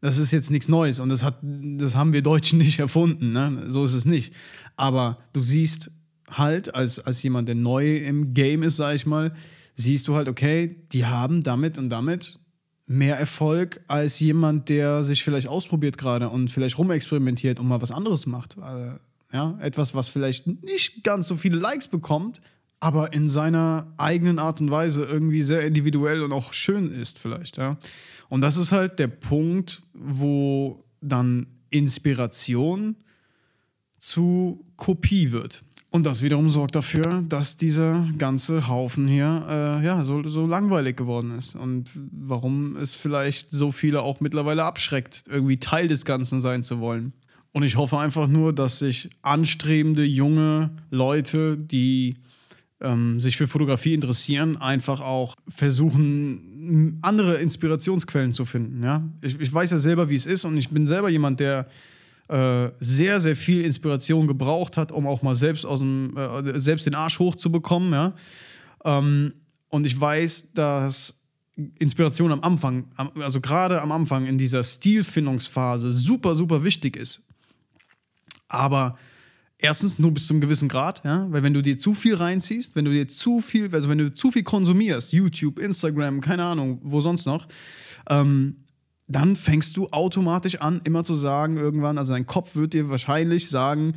[0.00, 3.32] Das ist jetzt nichts Neues und das, hat, das haben wir Deutschen nicht erfunden.
[3.32, 3.66] Ne?
[3.68, 4.34] So ist es nicht.
[4.76, 5.92] Aber du siehst
[6.30, 9.34] halt, als, als jemand, der neu im Game ist, sag ich mal,
[9.74, 12.40] siehst du halt, okay, die haben damit und damit
[12.86, 17.92] mehr Erfolg als jemand, der sich vielleicht ausprobiert gerade und vielleicht rumexperimentiert und mal was
[17.92, 18.56] anderes macht.
[18.58, 18.96] Äh,
[19.32, 22.40] ja, etwas, was vielleicht nicht ganz so viele Likes bekommt,
[22.80, 27.56] aber in seiner eigenen Art und Weise irgendwie sehr individuell und auch schön ist vielleicht.
[27.56, 27.78] Ja.
[28.28, 32.96] Und das ist halt der Punkt, wo dann Inspiration
[33.98, 35.62] zu Kopie wird.
[35.92, 40.96] Und das wiederum sorgt dafür, dass dieser ganze Haufen hier äh, ja, so, so langweilig
[40.96, 41.54] geworden ist.
[41.54, 46.80] Und warum es vielleicht so viele auch mittlerweile abschreckt, irgendwie Teil des Ganzen sein zu
[46.80, 47.12] wollen.
[47.52, 52.14] Und ich hoffe einfach nur, dass sich anstrebende junge Leute, die
[52.80, 58.82] ähm, sich für Fotografie interessieren, einfach auch versuchen, andere Inspirationsquellen zu finden.
[58.82, 59.06] Ja?
[59.20, 61.66] Ich, ich weiß ja selber, wie es ist und ich bin selber jemand, der
[62.32, 66.86] äh, sehr, sehr viel Inspiration gebraucht hat, um auch mal selbst, aus dem, äh, selbst
[66.86, 67.92] den Arsch hochzubekommen.
[67.92, 68.14] Ja?
[68.86, 69.34] Ähm,
[69.68, 71.22] und ich weiß, dass
[71.78, 72.86] Inspiration am Anfang,
[73.20, 77.26] also gerade am Anfang in dieser Stilfindungsphase super, super wichtig ist.
[78.48, 78.96] Aber
[79.58, 82.74] erstens nur bis zu einem gewissen Grad, ja, weil wenn du dir zu viel reinziehst,
[82.76, 86.80] wenn du dir zu viel, also wenn du zu viel konsumierst, YouTube, Instagram, keine Ahnung,
[86.82, 87.46] wo sonst noch,
[88.08, 88.56] ähm,
[89.12, 93.48] dann fängst du automatisch an, immer zu sagen, irgendwann, also dein Kopf wird dir wahrscheinlich
[93.48, 93.94] sagen,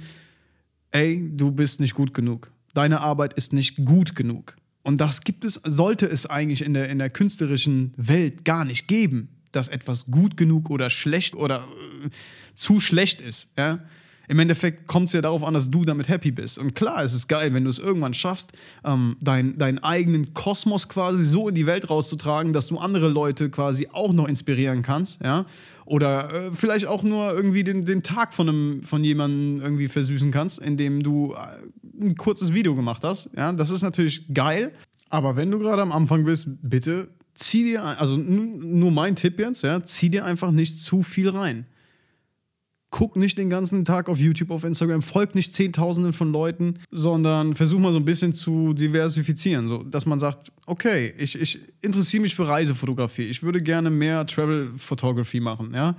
[0.91, 2.51] ey, du bist nicht gut genug.
[2.73, 4.56] Deine Arbeit ist nicht gut genug.
[4.84, 8.88] Und das gibt es, sollte es eigentlich in der, in der künstlerischen Welt gar nicht
[8.88, 11.67] geben, dass etwas gut genug oder schlecht oder
[12.04, 12.10] äh,
[12.54, 13.58] zu schlecht ist.
[13.58, 13.80] Ja?
[14.28, 16.58] Im Endeffekt kommt es ja darauf an, dass du damit happy bist.
[16.58, 18.52] Und klar, es ist geil, wenn du es irgendwann schaffst,
[18.84, 23.50] ähm, dein, deinen eigenen Kosmos quasi so in die Welt rauszutragen, dass du andere Leute
[23.50, 25.46] quasi auch noch inspirieren kannst, ja.
[25.86, 30.32] Oder äh, vielleicht auch nur irgendwie den, den Tag von, einem, von jemandem irgendwie versüßen
[30.32, 33.30] kannst, indem du äh, ein kurzes Video gemacht hast.
[33.38, 34.72] Ja, das ist natürlich geil.
[35.10, 39.62] Aber wenn du gerade am Anfang bist, bitte zieh dir, also nur mein Tipp jetzt,
[39.62, 41.68] ja, zieh dir einfach nicht zu viel rein
[42.96, 47.54] guck nicht den ganzen Tag auf YouTube, auf Instagram, folg nicht Zehntausenden von Leuten, sondern
[47.54, 52.22] versuch mal so ein bisschen zu diversifizieren, so dass man sagt, okay, ich, ich interessiere
[52.22, 55.98] mich für Reisefotografie, ich würde gerne mehr Travel Photography machen, ja.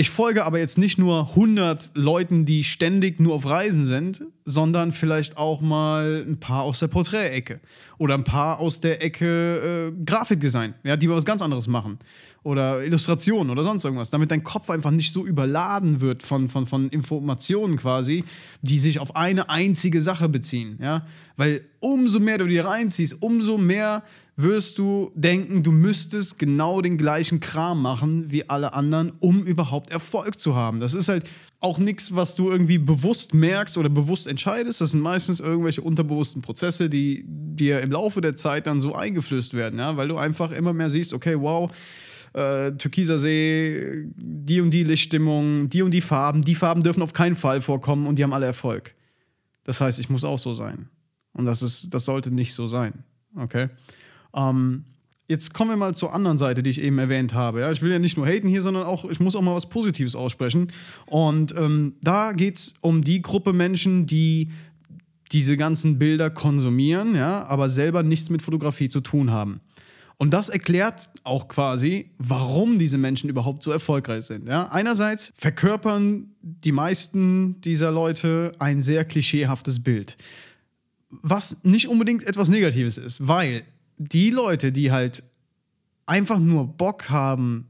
[0.00, 4.92] Ich folge aber jetzt nicht nur 100 Leuten, die ständig nur auf Reisen sind, sondern
[4.92, 7.58] vielleicht auch mal ein paar aus der Porträtecke
[7.98, 11.98] oder ein paar aus der Ecke äh, Grafikdesign, ja, die was ganz anderes machen
[12.44, 16.68] oder Illustration oder sonst irgendwas, damit dein Kopf einfach nicht so überladen wird von, von,
[16.68, 18.22] von Informationen quasi,
[18.62, 21.06] die sich auf eine einzige Sache beziehen, ja,
[21.36, 24.04] weil umso mehr du dir reinziehst, umso mehr
[24.38, 29.90] wirst du denken, du müsstest genau den gleichen Kram machen wie alle anderen, um überhaupt
[29.90, 30.78] Erfolg zu haben.
[30.78, 31.24] Das ist halt
[31.58, 34.80] auch nichts, was du irgendwie bewusst merkst oder bewusst entscheidest.
[34.80, 39.54] Das sind meistens irgendwelche unterbewussten Prozesse, die dir im Laufe der Zeit dann so eingeflößt
[39.54, 41.68] werden, ja, weil du einfach immer mehr siehst, okay, wow,
[42.32, 47.12] äh, türkiser See, die und die Lichtstimmung, die und die Farben, die Farben dürfen auf
[47.12, 48.94] keinen Fall vorkommen und die haben alle Erfolg.
[49.64, 50.88] Das heißt, ich muss auch so sein.
[51.32, 53.02] Und das, ist, das sollte nicht so sein.
[53.34, 53.68] Okay?
[54.34, 54.84] Ähm,
[55.28, 57.60] jetzt kommen wir mal zur anderen Seite, die ich eben erwähnt habe.
[57.60, 59.68] Ja, ich will ja nicht nur haten hier, sondern auch, ich muss auch mal was
[59.68, 60.72] Positives aussprechen.
[61.06, 64.50] Und ähm, da geht es um die Gruppe Menschen, die
[65.32, 69.60] diese ganzen Bilder konsumieren, ja, aber selber nichts mit Fotografie zu tun haben.
[70.18, 74.48] Und das erklärt auch quasi, warum diese Menschen überhaupt so erfolgreich sind.
[74.48, 74.68] Ja?
[74.72, 80.16] Einerseits verkörpern die meisten dieser Leute ein sehr klischeehaftes Bild.
[81.10, 83.62] Was nicht unbedingt etwas Negatives ist, weil
[83.98, 85.22] die Leute, die halt
[86.06, 87.68] einfach nur Bock haben,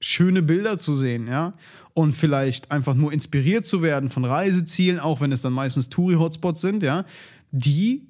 [0.00, 1.52] schöne Bilder zu sehen, ja,
[1.94, 6.60] und vielleicht einfach nur inspiriert zu werden von Reisezielen, auch wenn es dann meistens Touri-Hotspots
[6.60, 7.04] sind, ja,
[7.50, 8.06] die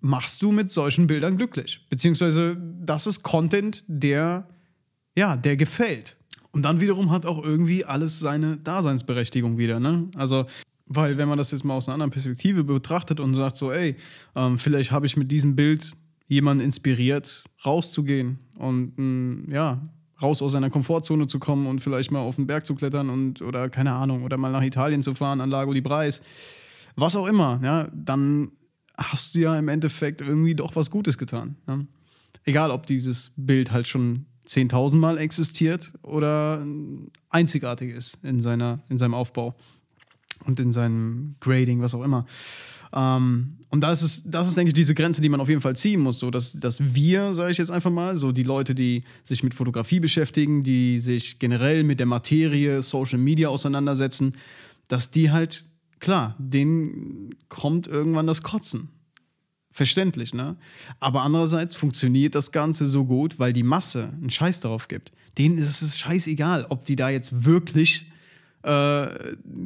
[0.00, 1.86] machst du mit solchen Bildern glücklich.
[1.90, 4.48] Beziehungsweise das ist Content, der,
[5.16, 6.16] ja, der gefällt.
[6.52, 10.08] Und dann wiederum hat auch irgendwie alles seine Daseinsberechtigung wieder, ne?
[10.16, 10.46] Also,
[10.86, 13.96] weil wenn man das jetzt mal aus einer anderen Perspektive betrachtet und sagt so, ey,
[14.34, 15.92] ähm, vielleicht habe ich mit diesem Bild
[16.30, 19.82] jemanden inspiriert, rauszugehen und mm, ja,
[20.22, 23.42] raus aus seiner Komfortzone zu kommen und vielleicht mal auf den Berg zu klettern und
[23.42, 26.22] oder keine Ahnung, oder mal nach Italien zu fahren, an Lago di Brais,
[26.94, 28.52] was auch immer, ja, dann
[28.96, 31.56] hast du ja im Endeffekt irgendwie doch was Gutes getan.
[31.66, 31.80] Ja?
[32.44, 36.64] Egal, ob dieses Bild halt schon 10.000 Mal existiert oder
[37.28, 39.56] einzigartig ist in, seiner, in seinem Aufbau
[40.44, 42.24] und in seinem Grading, was auch immer.
[42.92, 45.76] Ähm, und das ist, das ist, denke ich, diese Grenze, die man auf jeden Fall
[45.76, 46.18] ziehen muss.
[46.18, 49.54] So, dass, dass wir, sage ich jetzt einfach mal, so die Leute, die sich mit
[49.54, 54.32] Fotografie beschäftigen, die sich generell mit der Materie Social Media auseinandersetzen,
[54.88, 55.66] dass die halt,
[56.00, 58.88] klar, denen kommt irgendwann das Kotzen.
[59.70, 60.56] Verständlich, ne?
[60.98, 65.12] Aber andererseits funktioniert das Ganze so gut, weil die Masse einen Scheiß darauf gibt.
[65.38, 68.09] Denen ist es scheißegal, ob die da jetzt wirklich
[68.62, 69.08] äh,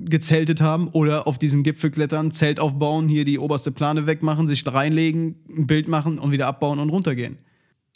[0.05, 4.65] gezeltet haben oder auf diesen Gipfel klettern, Zelt aufbauen, hier die oberste Plane wegmachen, sich
[4.67, 7.39] reinlegen, ein Bild machen und wieder abbauen und runtergehen.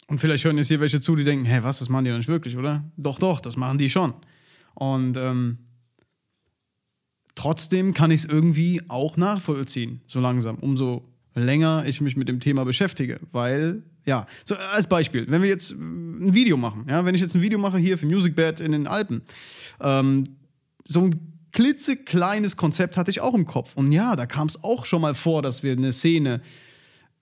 [0.07, 2.17] Und vielleicht hören jetzt hier welche zu, die denken, hä, was, das machen die doch
[2.17, 2.83] nicht wirklich, oder?
[2.97, 4.13] Doch, doch, das machen die schon.
[4.73, 5.59] Und ähm,
[7.35, 11.03] trotzdem kann ich es irgendwie auch nachvollziehen, so langsam, umso
[11.35, 15.71] länger ich mich mit dem Thema beschäftige, weil ja, so als Beispiel, wenn wir jetzt
[15.71, 18.87] ein Video machen, ja, wenn ich jetzt ein Video mache hier für Musicbed in den
[18.87, 19.21] Alpen,
[19.79, 20.23] ähm,
[20.89, 21.15] so ein
[21.51, 23.75] klitzekleines Konzept hatte ich auch im Kopf.
[23.75, 26.41] Und ja, da kam es auch schon mal vor, dass wir eine Szene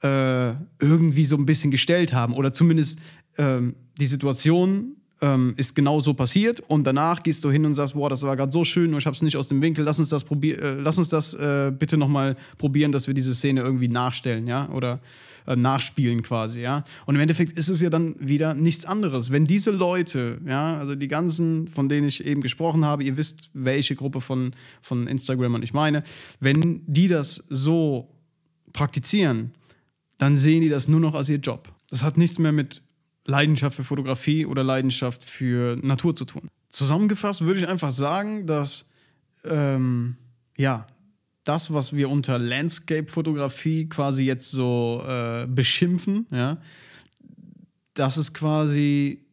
[0.02, 2.34] äh, irgendwie so ein bisschen gestellt haben.
[2.34, 3.00] Oder zumindest
[3.38, 6.62] ähm, die Situation ähm, ist genau so passiert.
[6.62, 9.06] Und danach gehst du hin und sagst, boah, das war gerade so schön und ich
[9.06, 9.84] habe es nicht aus dem Winkel.
[9.84, 13.36] Lass uns das, probier äh, lass uns das äh, bitte nochmal probieren, dass wir diese
[13.36, 14.70] Szene irgendwie nachstellen, ja.
[14.70, 15.00] Oder
[15.48, 16.84] äh, nachspielen quasi, ja.
[17.06, 19.32] Und im Endeffekt ist es ja dann wieder nichts anderes.
[19.32, 23.50] Wenn diese Leute, ja, also die ganzen, von denen ich eben gesprochen habe, ihr wisst,
[23.54, 26.04] welche Gruppe von, von Instagramern ich meine,
[26.40, 28.14] wenn die das so
[28.74, 29.52] praktizieren,
[30.18, 31.74] dann sehen die das nur noch als ihr Job.
[31.90, 32.82] Das hat nichts mehr mit
[33.26, 36.50] Leidenschaft für Fotografie oder Leidenschaft für Natur zu tun.
[36.70, 38.92] Zusammengefasst würde ich einfach sagen, dass
[39.46, 40.18] ähm,
[40.58, 40.88] ja,
[41.48, 46.58] das, was wir unter Landscape-Fotografie quasi jetzt so äh, beschimpfen, ja,
[47.94, 49.26] das ist quasi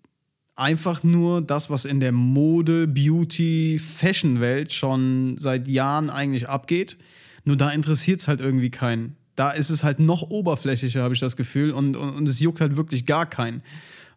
[0.57, 6.97] einfach nur das, was in der Mode, Beauty, Fashion-Welt schon seit Jahren eigentlich abgeht.
[7.45, 9.17] Nur da interessiert es halt irgendwie keinen.
[9.35, 12.61] Da ist es halt noch oberflächlicher, habe ich das Gefühl, und, und, und, es juckt
[12.61, 13.63] halt wirklich gar keinen.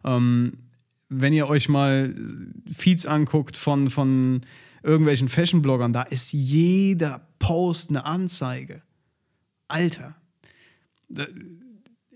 [0.04, 0.52] Ähm,
[1.08, 2.14] wenn ihr euch mal
[2.72, 4.42] Feeds anguckt von, von
[4.84, 8.82] irgendwelchen Fashion-Bloggern, da ist jeder Post eine Anzeige.
[9.68, 10.14] Alter.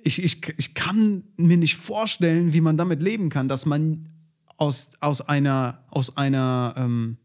[0.03, 4.11] Ich, ich, ich kann mir nicht vorstellen, wie man damit leben kann, dass man
[4.59, 7.17] aus, aus einer, aus einer ähm,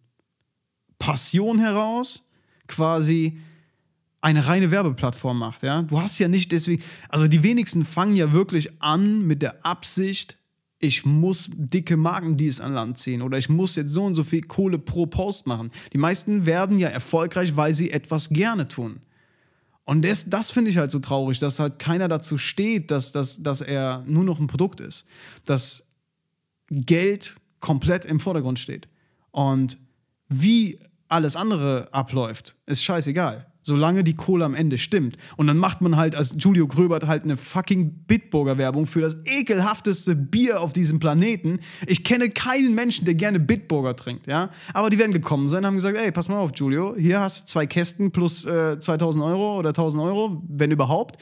[0.99, 2.29] Passion heraus
[2.67, 3.41] quasi
[4.21, 5.63] eine reine Werbeplattform macht.
[5.63, 5.81] Ja?
[5.81, 10.37] Du hast ja nicht deswegen, also die wenigsten fangen ja wirklich an mit der Absicht,
[10.79, 14.41] ich muss dicke Markendeals an Land ziehen oder ich muss jetzt so und so viel
[14.41, 15.71] Kohle pro Post machen.
[15.93, 18.99] Die meisten werden ja erfolgreich, weil sie etwas gerne tun.
[19.85, 23.41] Und das, das finde ich halt so traurig, dass halt keiner dazu steht, dass, dass,
[23.41, 25.05] dass er nur noch ein Produkt ist.
[25.45, 25.87] Dass
[26.69, 28.87] Geld komplett im Vordergrund steht.
[29.31, 29.77] Und
[30.27, 35.17] wie alles andere abläuft, ist scheißegal solange die Kohle am Ende stimmt.
[35.35, 39.17] Und dann macht man halt als Julio Gröbert halt eine fucking Bitburger Werbung für das
[39.25, 41.59] ekelhafteste Bier auf diesem Planeten.
[41.85, 44.49] Ich kenne keinen Menschen, der gerne Bitburger trinkt, ja.
[44.73, 47.51] Aber die werden gekommen sein, haben gesagt, ey, pass mal auf, Julio, hier hast du
[47.51, 51.17] zwei Kästen plus äh, 2000 Euro oder 1000 Euro, wenn überhaupt.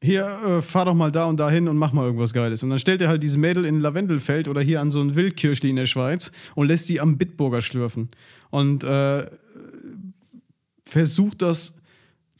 [0.00, 2.62] Hier, äh, fahr doch mal da und da hin und mach mal irgendwas Geiles.
[2.62, 5.68] Und dann stellt er halt diese Mädel in Lavendelfeld oder hier an so ein Wildkirchli
[5.68, 8.08] in der Schweiz und lässt die am Bitburger schlürfen.
[8.50, 9.26] Und äh,
[10.86, 11.81] versucht das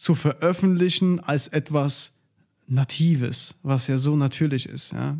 [0.02, 2.14] zu veröffentlichen als etwas
[2.66, 5.16] Natives, was ja so natürlich ist, ja.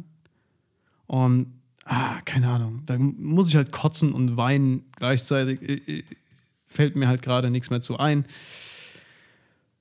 [1.06, 1.52] Und,
[1.84, 6.04] ah, keine Ahnung, da muss ich halt kotzen und weinen gleichzeitig.
[6.66, 8.24] Fällt mir halt gerade nichts mehr zu ein.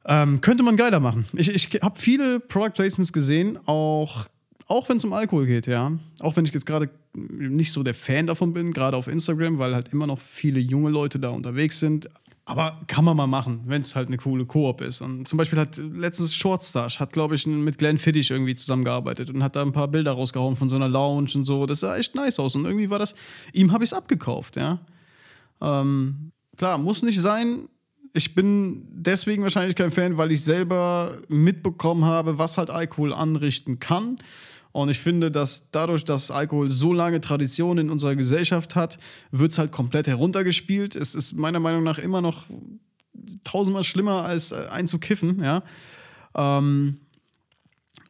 [0.06, 1.26] Ähm, könnte man geiler machen.
[1.34, 4.28] Ich, ich habe viele Product Placements gesehen, auch,
[4.68, 5.94] auch wenn es um Alkohol geht, ja.
[6.20, 9.74] Auch wenn ich jetzt gerade nicht so der Fan davon bin, gerade auf Instagram, weil
[9.74, 12.08] halt immer noch viele junge Leute da unterwegs sind.
[12.52, 15.00] Aber kann man mal machen, wenn es halt eine coole Koop ist.
[15.00, 19.42] Und zum Beispiel hat letztens Shortstash, hat glaube ich mit Glenn Fittich irgendwie zusammengearbeitet und
[19.42, 21.66] hat da ein paar Bilder rausgehauen von so einer Lounge und so.
[21.66, 22.56] Das sah echt nice aus.
[22.56, 23.16] Und irgendwie war das,
[23.54, 24.80] ihm habe ich es abgekauft, ja.
[25.62, 27.70] Ähm, klar, muss nicht sein.
[28.14, 33.80] Ich bin deswegen wahrscheinlich kein Fan, weil ich selber mitbekommen habe, was halt Alkohol anrichten
[33.80, 34.18] kann.
[34.72, 39.00] Und ich finde, dass dadurch, dass Alkohol so lange Tradition in unserer Gesellschaft hat,
[39.32, 40.96] wird es halt komplett heruntergespielt.
[40.96, 42.46] Es ist meiner Meinung nach immer noch
[43.44, 45.64] tausendmal schlimmer als äh, einzukiffen, ja.
[46.36, 46.98] Ähm,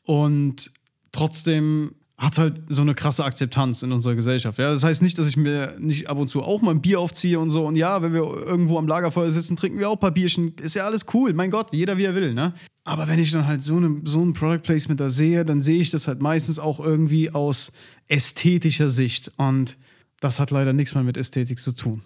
[0.05, 0.71] und
[1.11, 4.59] trotzdem hat halt so eine krasse Akzeptanz in unserer Gesellschaft.
[4.59, 4.69] Ja?
[4.69, 7.39] Das heißt nicht, dass ich mir nicht ab und zu auch mal ein Bier aufziehe
[7.39, 7.65] und so.
[7.65, 10.53] Und ja, wenn wir irgendwo am Lagerfeuer sitzen, trinken wir auch ein paar Bierchen.
[10.61, 11.33] Ist ja alles cool.
[11.33, 12.35] Mein Gott, jeder wie er will.
[12.35, 12.53] Ne?
[12.83, 15.81] Aber wenn ich dann halt so, eine, so ein Product Placement da sehe, dann sehe
[15.81, 17.73] ich das halt meistens auch irgendwie aus
[18.07, 19.31] ästhetischer Sicht.
[19.37, 19.79] Und
[20.19, 22.03] das hat leider nichts mehr mit Ästhetik zu tun.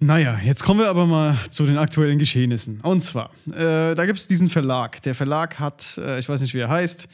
[0.00, 2.80] Naja, jetzt kommen wir aber mal zu den aktuellen Geschehnissen.
[2.82, 5.00] Und zwar, äh, da gibt es diesen Verlag.
[5.02, 7.08] Der Verlag hat, äh, ich weiß nicht, wie er heißt,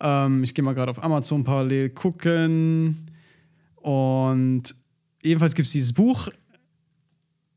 [0.00, 3.08] ähm, ich gehe mal gerade auf Amazon parallel gucken.
[3.76, 4.74] Und
[5.22, 6.28] jedenfalls gibt es dieses Buch.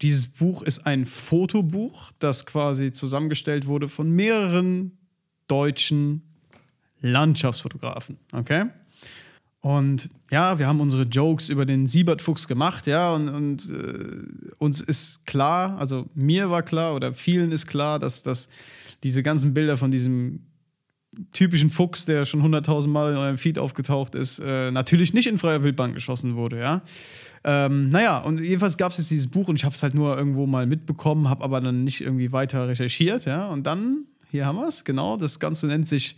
[0.01, 4.97] Dieses Buch ist ein Fotobuch, das quasi zusammengestellt wurde von mehreren
[5.47, 6.21] deutschen
[7.01, 8.17] Landschaftsfotografen.
[8.31, 8.67] Okay?
[9.61, 14.79] Und ja, wir haben unsere Jokes über den Siebertfuchs gemacht, ja, und, und äh, uns
[14.79, 18.49] ist klar, also mir war klar oder vielen ist klar, dass, dass
[19.03, 20.45] diese ganzen Bilder von diesem
[21.33, 25.37] typischen Fuchs, der schon 100.000 Mal in eurem Feed aufgetaucht ist, äh, natürlich nicht in
[25.37, 26.81] freier Wildbahn geschossen wurde, ja.
[27.43, 30.17] Ähm, naja, und jedenfalls gab es jetzt dieses Buch und ich habe es halt nur
[30.17, 33.47] irgendwo mal mitbekommen, habe aber dann nicht irgendwie weiter recherchiert, ja.
[33.47, 36.15] Und dann, hier haben wir es, genau, das Ganze nennt sich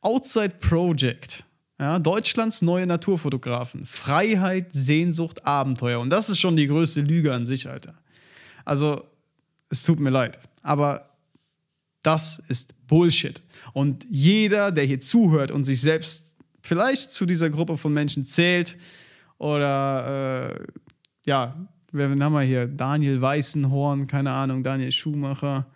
[0.00, 1.44] Outside Project.
[1.78, 3.86] Ja, Deutschlands neue Naturfotografen.
[3.86, 6.00] Freiheit, Sehnsucht, Abenteuer.
[6.00, 7.94] Und das ist schon die größte Lüge an sich, Alter.
[8.64, 9.04] Also,
[9.68, 10.38] es tut mir leid.
[10.62, 11.11] Aber
[12.02, 13.42] das ist Bullshit.
[13.72, 18.76] Und jeder, der hier zuhört und sich selbst vielleicht zu dieser Gruppe von Menschen zählt
[19.38, 20.66] oder äh,
[21.26, 21.54] ja,
[21.92, 22.66] wen haben wir hier?
[22.66, 25.66] Daniel Weißenhorn, keine Ahnung, Daniel Schumacher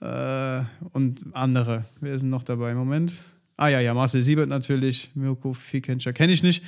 [0.00, 0.62] äh,
[0.92, 1.84] und andere.
[2.00, 2.74] Wer sind noch dabei?
[2.74, 3.12] Moment.
[3.56, 6.62] Ah ja, ja, Marcel Siebert natürlich, Mirko Fikenscher kenne ich nicht.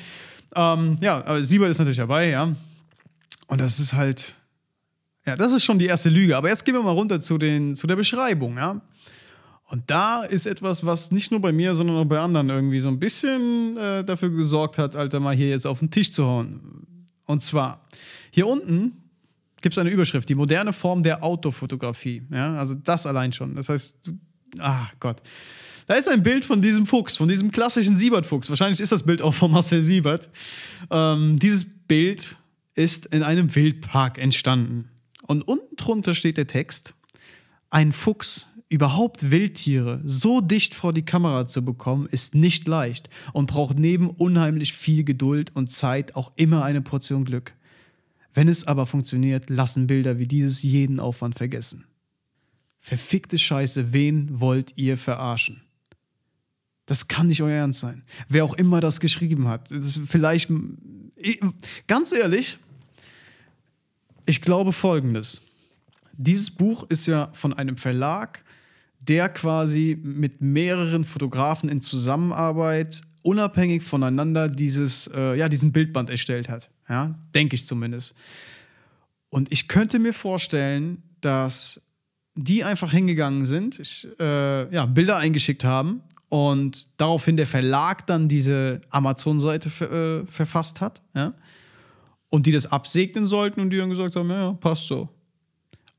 [0.54, 2.54] Ähm, ja, aber Siebert ist natürlich dabei, ja.
[3.46, 4.37] Und das ist halt,
[5.28, 6.36] ja, das ist schon die erste Lüge.
[6.36, 8.80] Aber jetzt gehen wir mal runter zu, den, zu der Beschreibung, ja.
[9.66, 12.88] Und da ist etwas, was nicht nur bei mir, sondern auch bei anderen irgendwie so
[12.88, 16.96] ein bisschen äh, dafür gesorgt hat, Alter, mal hier jetzt auf den Tisch zu hauen.
[17.26, 17.86] Und zwar,
[18.30, 18.96] hier unten
[19.60, 22.22] gibt es eine Überschrift, die moderne Form der Autofotografie.
[22.32, 23.54] Ja, also das allein schon.
[23.54, 24.10] Das heißt,
[24.60, 25.20] ah Gott.
[25.86, 28.48] Da ist ein Bild von diesem Fuchs, von diesem klassischen Siebert-Fuchs.
[28.48, 30.30] Wahrscheinlich ist das Bild auch von Marcel Siebert.
[30.90, 32.36] Ähm, dieses Bild
[32.74, 34.88] ist in einem Wildpark entstanden.
[35.28, 36.94] Und unten drunter steht der Text:
[37.70, 43.46] Ein Fuchs Überhaupt Wildtiere so dicht vor die Kamera zu bekommen, ist nicht leicht und
[43.46, 47.54] braucht neben unheimlich viel Geduld und Zeit auch immer eine Portion Glück.
[48.34, 51.86] Wenn es aber funktioniert, lassen Bilder wie dieses jeden Aufwand vergessen.
[52.78, 55.62] Verfickte Scheiße, wen wollt ihr verarschen?
[56.84, 58.04] Das kann nicht euer Ernst sein.
[58.28, 59.70] Wer auch immer das geschrieben hat.
[59.70, 60.50] Das ist vielleicht.
[61.86, 62.58] Ganz ehrlich,
[64.28, 65.42] ich glaube folgendes.
[66.12, 68.44] Dieses Buch ist ja von einem Verlag,
[69.00, 76.48] der quasi mit mehreren Fotografen in Zusammenarbeit unabhängig voneinander dieses, äh, ja, diesen Bildband erstellt
[76.48, 76.70] hat.
[76.88, 78.14] Ja, denke ich zumindest.
[79.30, 81.88] Und ich könnte mir vorstellen, dass
[82.34, 88.28] die einfach hingegangen sind, ich, äh, ja, Bilder eingeschickt haben und daraufhin der Verlag dann
[88.28, 91.34] diese Amazon-Seite äh, verfasst hat, ja,
[92.30, 95.08] und die das absegnen sollten und die dann gesagt haben, ja, passt so.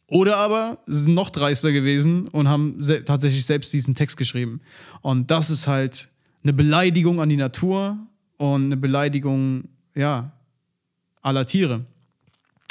[0.08, 4.62] Oder aber sind noch dreister gewesen und haben se tatsächlich selbst diesen Text geschrieben.
[5.02, 6.10] Und das ist halt
[6.44, 7.98] eine Beleidigung an die Natur
[8.38, 10.32] und eine Beleidigung, ja,
[11.22, 11.86] aller Tiere.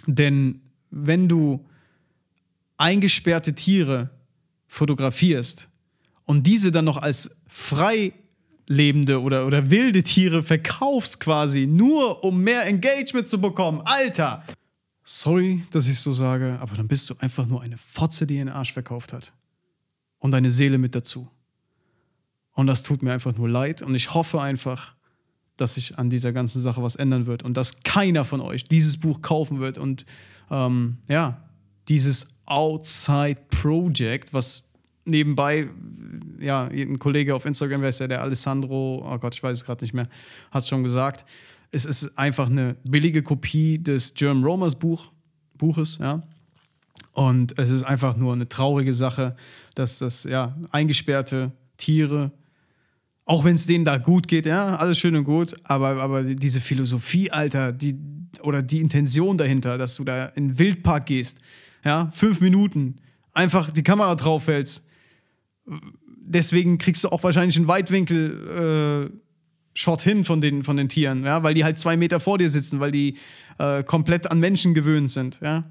[0.07, 1.65] Denn wenn du
[2.77, 4.11] eingesperrte Tiere
[4.67, 5.69] fotografierst
[6.25, 8.13] und diese dann noch als frei
[8.69, 13.81] lebende oder, oder wilde Tiere verkaufst quasi, nur um mehr Engagement zu bekommen.
[13.85, 14.45] Alter!
[15.03, 18.51] Sorry, dass ich so sage, aber dann bist du einfach nur eine Fotze, die ihren
[18.51, 19.33] Arsch verkauft hat.
[20.19, 21.29] Und deine Seele mit dazu.
[22.53, 23.81] Und das tut mir einfach nur leid.
[23.81, 24.95] Und ich hoffe einfach,
[25.57, 28.99] dass sich an dieser ganzen Sache was ändern wird und dass keiner von euch dieses
[28.99, 30.05] Buch kaufen wird und
[30.51, 31.43] ähm, ja,
[31.89, 34.68] dieses Outside Project, was
[35.09, 35.69] nebenbei,
[36.41, 39.65] ja, ein Kollege auf Instagram, wer ist der, der Alessandro, oh Gott, ich weiß es
[39.65, 40.09] gerade nicht mehr,
[40.51, 41.25] hat es schon gesagt.
[41.71, 45.11] Es ist einfach eine billige Kopie des German Romers Buch,
[45.57, 46.23] Buches, ja.
[47.13, 49.37] Und es ist einfach nur eine traurige Sache,
[49.75, 52.33] dass das, ja, eingesperrte Tiere,
[53.25, 56.61] auch wenn es denen da gut geht, ja, alles schön und gut, aber, aber diese
[56.61, 57.97] Philosophie, Alter, die,
[58.43, 61.41] oder die Intention dahinter, dass du da in den Wildpark gehst,
[61.85, 62.97] ja, fünf Minuten,
[63.33, 64.85] einfach die Kamera drauf hältst,
[66.07, 69.19] deswegen kriegst du auch wahrscheinlich einen Weitwinkel äh,
[69.75, 72.49] Shot hin von den, von den Tieren, ja, weil die halt zwei Meter vor dir
[72.49, 73.17] sitzen, weil die
[73.59, 75.65] äh, komplett an Menschen gewöhnt sind, ja.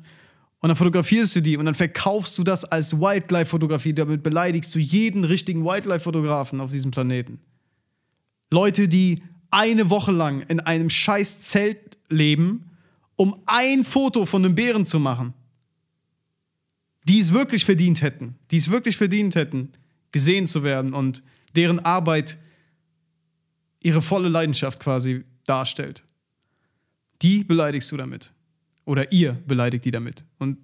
[0.60, 3.94] Und dann fotografierst du die und dann verkaufst du das als Wildlife-Fotografie.
[3.94, 7.40] Damit beleidigst du jeden richtigen Wildlife-Fotografen auf diesem Planeten.
[8.50, 9.22] Leute, die
[9.52, 12.72] eine Woche lang in einem scheiß Zelt leben,
[13.18, 15.36] um ein Foto von einem Bären zu machen
[17.08, 19.70] die es wirklich verdient hätten, die es wirklich verdient hätten,
[20.12, 21.24] gesehen zu werden und
[21.56, 22.38] deren Arbeit
[23.84, 26.04] ihre volle Leidenschaft quasi darstellt.
[27.22, 28.34] Die beleidigst du damit.
[28.86, 30.24] Oder ihr beleidigt die damit.
[30.38, 30.58] Und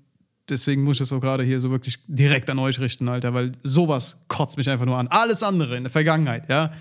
[0.49, 3.51] deswegen muss ich das auch gerade hier so wirklich direkt an euch richten, Alter, weil
[3.63, 5.07] sowas kotzt mich einfach nur an.
[5.07, 6.71] Alles andere in der Vergangenheit, ja.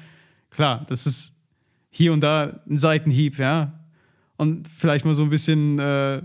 [0.51, 1.35] Klar, das ist
[1.91, 3.81] hier und da ein Seitenhieb, ja.
[4.37, 6.23] Und vielleicht mal so ein bisschen äh,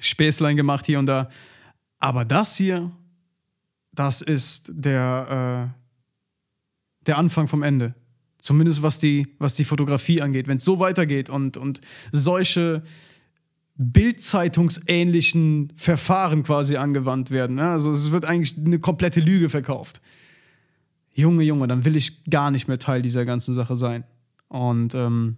[0.00, 1.28] Späßlein gemacht hier und da.
[1.98, 2.90] Aber das hier,
[3.92, 7.94] das ist der, äh, der Anfang vom Ende.
[8.38, 10.48] Zumindest was die, was die Fotografie angeht.
[10.48, 11.80] Wenn es so weitergeht und, und
[12.10, 12.82] solche
[13.76, 17.56] Bildzeitungsähnlichen Verfahren quasi angewandt werden.
[17.56, 17.70] Ne?
[17.70, 20.02] Also es wird eigentlich eine komplette Lüge verkauft.
[21.14, 24.04] Junge, Junge, dann will ich gar nicht mehr Teil dieser ganzen Sache sein.
[24.48, 25.36] Und ähm,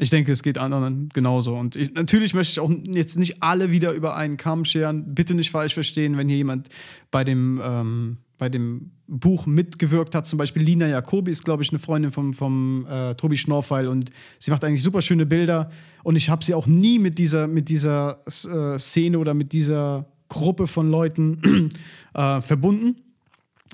[0.00, 1.54] ich denke, es geht anderen genauso.
[1.54, 5.14] Und ich, natürlich möchte ich auch jetzt nicht alle wieder über einen Kamm scheren.
[5.14, 6.70] Bitte nicht falsch verstehen, wenn hier jemand
[7.10, 10.26] bei dem, ähm, bei dem Buch mitgewirkt hat.
[10.26, 14.10] Zum Beispiel Lina Jacobi ist, glaube ich, eine Freundin vom, vom äh, Tobi Schnorfeil und
[14.38, 15.70] sie macht eigentlich super schöne Bilder.
[16.02, 20.06] Und ich habe sie auch nie mit dieser, mit dieser äh, Szene oder mit dieser
[20.30, 21.68] Gruppe von Leuten
[22.14, 22.96] äh, verbunden.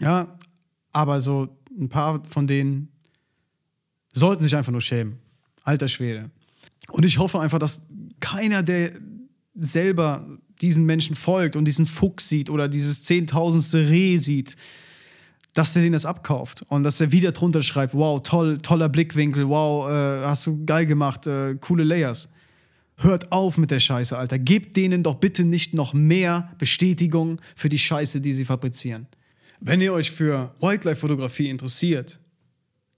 [0.00, 0.36] Ja,
[0.90, 1.48] aber so
[1.78, 2.88] ein paar von denen
[4.12, 5.20] sollten sich einfach nur schämen.
[5.66, 6.30] Alter Schwede.
[6.90, 7.82] Und ich hoffe einfach, dass
[8.20, 8.92] keiner, der
[9.54, 10.26] selber
[10.60, 14.56] diesen Menschen folgt und diesen Fuchs sieht oder dieses zehntausendste Reh sieht,
[15.54, 19.48] dass der den das abkauft und dass er wieder drunter schreibt, wow, toll, toller Blickwinkel,
[19.48, 22.30] wow, äh, hast du geil gemacht, äh, coole Layers.
[22.98, 24.38] Hört auf mit der Scheiße, Alter.
[24.38, 29.06] Gebt denen doch bitte nicht noch mehr Bestätigung für die Scheiße, die sie fabrizieren.
[29.60, 32.20] Wenn ihr euch für Wildlife-Fotografie interessiert,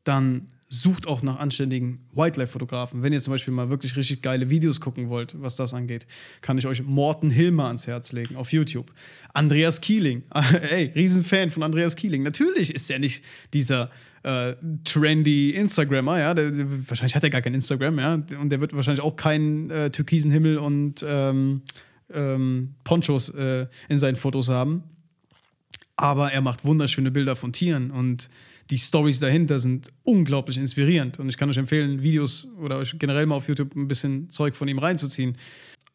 [0.05, 3.03] dann sucht auch nach anständigen Wildlife-Fotografen.
[3.03, 6.07] Wenn ihr zum Beispiel mal wirklich richtig geile Videos gucken wollt, was das angeht,
[6.43, 8.93] kann ich euch Morten Hilmer ans Herz legen auf YouTube.
[9.33, 10.25] Andreas Keeling,
[10.71, 12.23] ey, Riesenfan von Andreas Keeling.
[12.23, 13.91] Natürlich ist er nicht dieser
[14.23, 18.61] äh, trendy Instagrammer, ja, der, der, wahrscheinlich hat er gar kein Instagram, ja, und der
[18.61, 21.63] wird wahrscheinlich auch keinen äh, türkisen Himmel und ähm,
[22.13, 24.83] ähm, Ponchos äh, in seinen Fotos haben.
[25.97, 28.29] Aber er macht wunderschöne Bilder von Tieren und
[28.71, 31.19] die Stories dahinter sind unglaublich inspirierend.
[31.19, 34.55] Und ich kann euch empfehlen, Videos oder euch generell mal auf YouTube ein bisschen Zeug
[34.57, 35.37] von ihm reinzuziehen.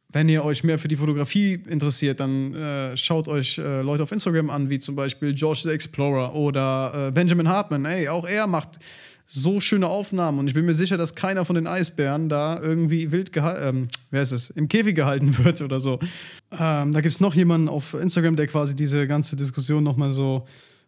[0.09, 4.11] Wenn ihr euch mehr für die Fotografie interessiert, dann äh, schaut euch äh, Leute auf
[4.11, 7.85] Instagram an, wie zum Beispiel George the Explorer oder äh, Benjamin Hartman.
[7.85, 8.79] Ey, auch er macht
[9.25, 13.11] so schöne Aufnahmen und ich bin mir sicher, dass keiner von den Eisbären da irgendwie
[13.11, 15.99] wild gehalten, ähm, wer ist es, im Käfig gehalten wird oder so.
[16.51, 20.45] Ähm, da gibt es noch jemanden auf Instagram, der quasi diese ganze Diskussion nochmal so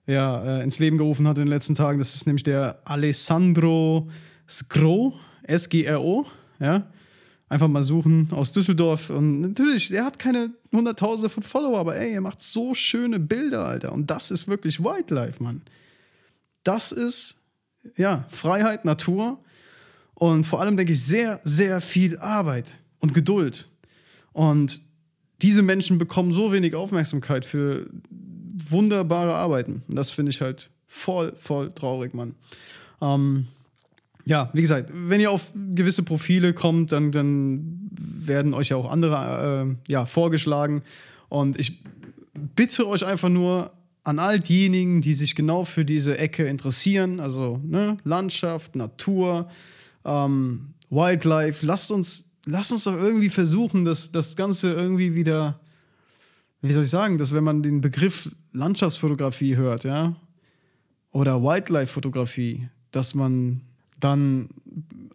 [0.08, 2.00] ja, äh, ins Leben gerufen hat in den letzten Tagen.
[2.00, 4.10] Das ist nämlich der Alessandro
[4.48, 6.26] Sgro, S-G-R-O,
[6.60, 6.88] ja.
[7.48, 9.12] Einfach mal suchen aus Düsseldorf.
[9.12, 13.66] Und natürlich, er hat keine Hunderttausende von Follower, aber ey, er macht so schöne Bilder,
[13.66, 13.92] Alter.
[13.92, 15.62] Und das ist wirklich Wildlife, Mann.
[16.64, 17.36] Das ist,
[17.98, 19.40] ja, Freiheit, Natur
[20.16, 23.68] und vor allem, denke ich, sehr, sehr viel Arbeit und Geduld.
[24.34, 24.82] Und
[25.42, 27.88] diese Menschen bekommen so wenig Aufmerksamkeit für
[28.70, 29.84] wunderbare Arbeiten.
[29.88, 32.36] Und das finde ich halt voll, voll traurig, Mann.
[33.02, 33.48] Ähm,
[34.26, 38.90] ja, wie gesagt, wenn ihr auf gewisse Profile kommt, dann, dann werden euch ja auch
[38.92, 40.82] andere äh, ja, vorgeschlagen.
[41.30, 41.84] Und ich
[42.34, 43.72] bitte euch einfach nur
[44.04, 49.50] an all diejenigen, die sich genau für diese Ecke interessieren, also ne, Landschaft, Natur,
[50.06, 55.60] ähm, Wildlife, lasst uns, lasst uns doch irgendwie versuchen, dass das Ganze irgendwie wieder,
[56.68, 60.16] wie soll ich sagen, dass wenn man den Begriff Landschaftsfotografie hört, ja,
[61.12, 63.62] oder Wildlife-Fotografie, dass man
[64.00, 64.50] dann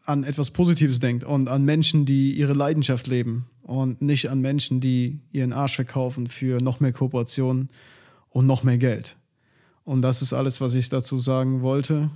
[0.05, 4.81] an etwas Positives denkt und an Menschen, die ihre Leidenschaft leben und nicht an Menschen,
[4.81, 7.69] die ihren Arsch verkaufen für noch mehr Kooperation
[8.31, 9.17] und noch mehr Geld.
[9.85, 12.11] Und das ist alles, was ich dazu sagen wollte.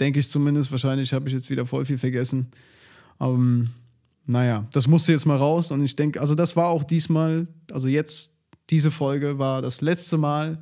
[0.00, 0.70] Denke ich zumindest.
[0.70, 2.48] Wahrscheinlich habe ich jetzt wieder voll viel vergessen.
[3.18, 3.70] Aber ähm,
[4.26, 5.70] naja, das musste jetzt mal raus.
[5.70, 8.37] Und ich denke, also das war auch diesmal, also jetzt,
[8.70, 10.58] diese Folge war das letzte Mal,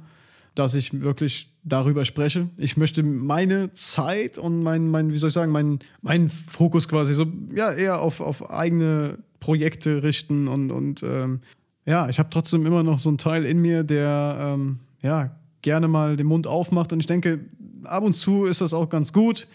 [0.55, 2.49] dass ich wirklich darüber spreche.
[2.59, 7.15] Ich möchte meine Zeit und mein, mein wie soll ich sagen, mein, mein Fokus quasi
[7.15, 11.41] so, ja, eher auf, auf eigene Projekte richten und, und ähm,
[11.85, 15.89] ja, ich habe trotzdem immer noch so einen Teil in mir, der ähm, ja gerne
[15.89, 17.41] mal den Mund aufmacht und ich denke,
[17.85, 19.47] ab und zu ist das auch ganz gut.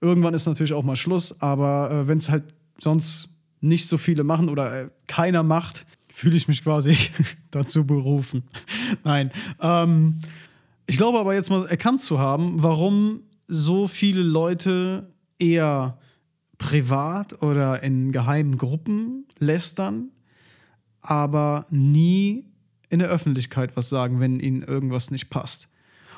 [0.00, 2.44] Irgendwann ist natürlich auch mal Schluss, aber äh, wenn es halt
[2.78, 3.28] sonst
[3.60, 5.86] nicht so viele machen oder äh, keiner macht,
[6.22, 6.96] fühle ich mich quasi
[7.50, 8.44] dazu berufen.
[9.02, 9.32] Nein.
[9.60, 10.20] Ähm,
[10.86, 15.98] ich glaube aber jetzt mal erkannt zu haben, warum so viele Leute eher
[16.58, 20.10] privat oder in geheimen Gruppen lästern,
[21.00, 22.44] aber nie
[22.88, 25.68] in der Öffentlichkeit was sagen, wenn ihnen irgendwas nicht passt.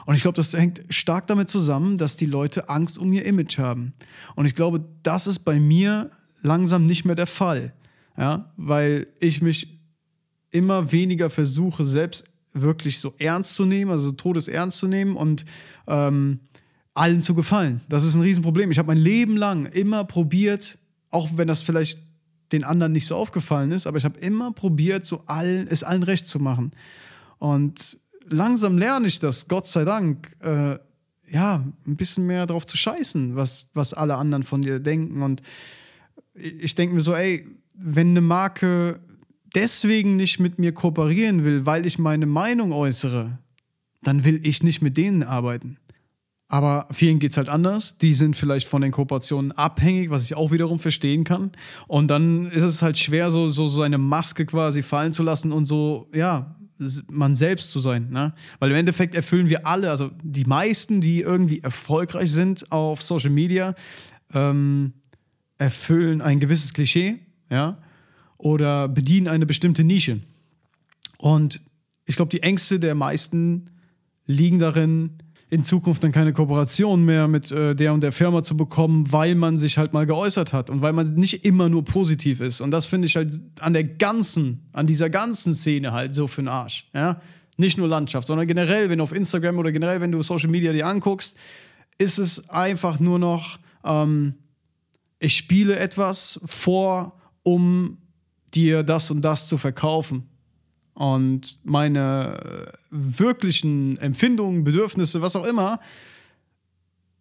[0.05, 3.59] Und ich glaube, das hängt stark damit zusammen, dass die Leute Angst um ihr Image
[3.59, 3.95] haben.
[4.35, 6.11] Und ich glaube, das ist bei mir
[6.43, 7.73] langsam nicht mehr der Fall.
[8.19, 9.74] Ja, weil ich mich
[10.55, 15.45] immer weniger versuche, selbst wirklich so ernst zu nehmen, also todesernst zu nehmen und
[15.89, 16.39] ähm,
[16.95, 17.81] allen zu gefallen.
[17.89, 18.71] Das ist ein Riesenproblem.
[18.71, 20.79] Ich habe mein Leben lang immer probiert,
[21.11, 22.01] auch wenn das vielleicht
[22.53, 26.05] den anderen nicht so aufgefallen ist, aber ich habe immer probiert, so allen, es allen
[26.05, 26.71] recht zu machen.
[27.39, 27.99] Und
[28.29, 30.79] langsam lerne ich das, Gott sei Dank, äh,
[31.33, 35.23] ja, ein bisschen mehr drauf zu scheißen, was, was alle anderen von dir denken.
[35.23, 35.43] Und
[36.35, 37.45] ich denke mir so, ey,
[37.75, 39.01] wenn eine Marke
[39.55, 43.39] deswegen nicht mit mir kooperieren will, weil ich meine Meinung äußere,
[44.03, 45.79] dann will ich nicht mit denen arbeiten.
[46.49, 47.99] Aber vielen geht es halt anders.
[47.99, 51.53] Die sind vielleicht von den Kooperationen abhängig, was ich auch wiederum verstehen kann.
[51.89, 55.53] Und dann ist es halt schwer, so, so, so eine Maske quasi fallen zu lassen
[55.53, 56.55] und so, ja,
[57.11, 58.11] man selbst zu sein.
[58.11, 58.35] Ne?
[58.59, 63.31] Weil im Endeffekt erfüllen wir alle, also die meisten, die irgendwie erfolgreich sind auf Social
[63.31, 63.75] Media,
[64.33, 64.93] ähm,
[65.57, 67.79] erfüllen ein gewisses Klischee, ja
[68.45, 70.21] oder bedienen eine bestimmte Nische.
[71.17, 71.63] Und
[72.05, 73.71] ich glaube, die Ängste der meisten
[74.27, 75.17] liegen darin,
[75.49, 79.35] in Zukunft dann keine Kooperation mehr mit äh, der und der Firma zu bekommen, weil
[79.35, 82.61] man sich halt mal geäußert hat und weil man nicht immer nur positiv ist.
[82.61, 86.43] Und das finde ich halt an der ganzen, an dieser ganzen Szene halt so für
[86.43, 86.87] den Arsch.
[86.93, 87.23] Ja?
[87.57, 90.73] Nicht nur Landschaft, sondern generell, wenn du auf Instagram oder generell, wenn du Social Media
[90.73, 91.39] dir anguckst,
[91.97, 94.35] ist es einfach nur noch, ähm,
[95.19, 97.99] ich spiele etwas vor, um
[98.55, 100.29] dir das und das zu verkaufen.
[100.95, 105.81] Und meine äh, wirklichen Empfindungen, Bedürfnisse, was auch immer,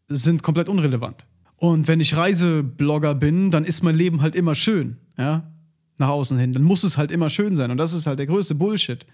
[0.07, 1.25] sind komplett unrelevant.
[1.57, 5.51] Und wenn ich Reiseblogger bin, dann ist mein Leben halt immer schön, ja,
[5.97, 6.53] nach außen hin.
[6.53, 7.71] Dann muss es halt immer schön sein.
[7.71, 9.05] Und das ist halt der größte Bullshit.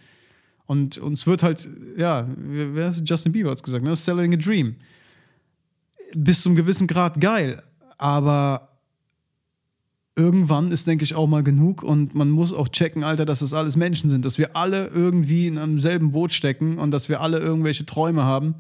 [0.65, 3.95] Und uns wird halt, ja, wer ist Justin Bieber hat gesagt, ne?
[3.95, 4.75] Selling a Dream.
[6.13, 7.63] Bis zum gewissen Grad geil.
[7.97, 8.68] Aber
[10.19, 13.53] irgendwann ist, denke ich, auch mal genug und man muss auch checken, Alter, dass das
[13.53, 17.21] alles Menschen sind, dass wir alle irgendwie in einem selben Boot stecken und dass wir
[17.21, 18.55] alle irgendwelche Träume haben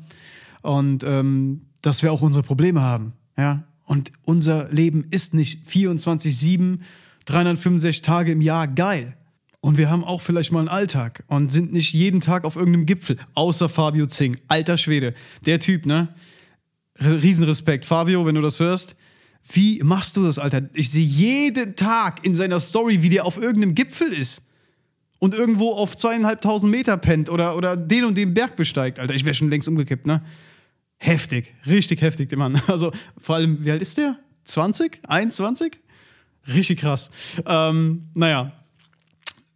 [0.61, 3.63] und ähm, dass wir auch unsere Probleme haben, ja.
[3.83, 6.77] Und unser Leben ist nicht 24-7,
[7.25, 9.17] 365 Tage im Jahr geil.
[9.61, 12.85] Und wir haben auch vielleicht mal einen Alltag und sind nicht jeden Tag auf irgendeinem
[12.85, 14.37] Gipfel, außer Fabio Zing.
[14.47, 15.15] Alter Schwede.
[15.47, 16.09] Der Typ, ne?
[17.01, 17.87] Riesenrespekt.
[17.87, 18.95] Fabio, wenn du das hörst,
[19.51, 20.69] wie machst du das, Alter?
[20.73, 24.43] Ich sehe jeden Tag in seiner Story, wie der auf irgendeinem Gipfel ist.
[25.19, 28.99] und irgendwo auf zweieinhalbtausend Meter pennt oder, oder den und den Berg besteigt.
[28.99, 30.23] Alter, ich wäre schon längst umgekippt, ne?
[30.97, 32.61] Heftig, richtig heftig, der Mann.
[32.67, 34.17] Also vor allem, wie alt ist der?
[34.45, 34.99] 20?
[35.07, 35.77] 21?
[36.47, 37.11] Richtig krass.
[37.45, 38.53] Ähm, naja,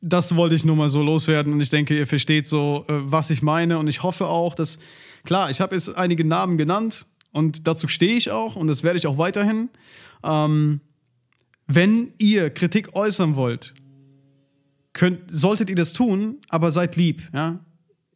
[0.02, 3.30] das wollte ich nur mal so loswerden und ich denke, ihr versteht so, äh, was
[3.30, 4.80] ich meine und ich hoffe auch, dass,
[5.24, 8.98] klar, ich habe jetzt einige Namen genannt und dazu stehe ich auch und das werde
[8.98, 9.70] ich auch weiterhin.
[10.24, 10.80] Ähm,
[11.68, 13.74] wenn ihr Kritik äußern wollt,
[14.94, 17.60] könnt, solltet ihr das tun, aber seid lieb, ja.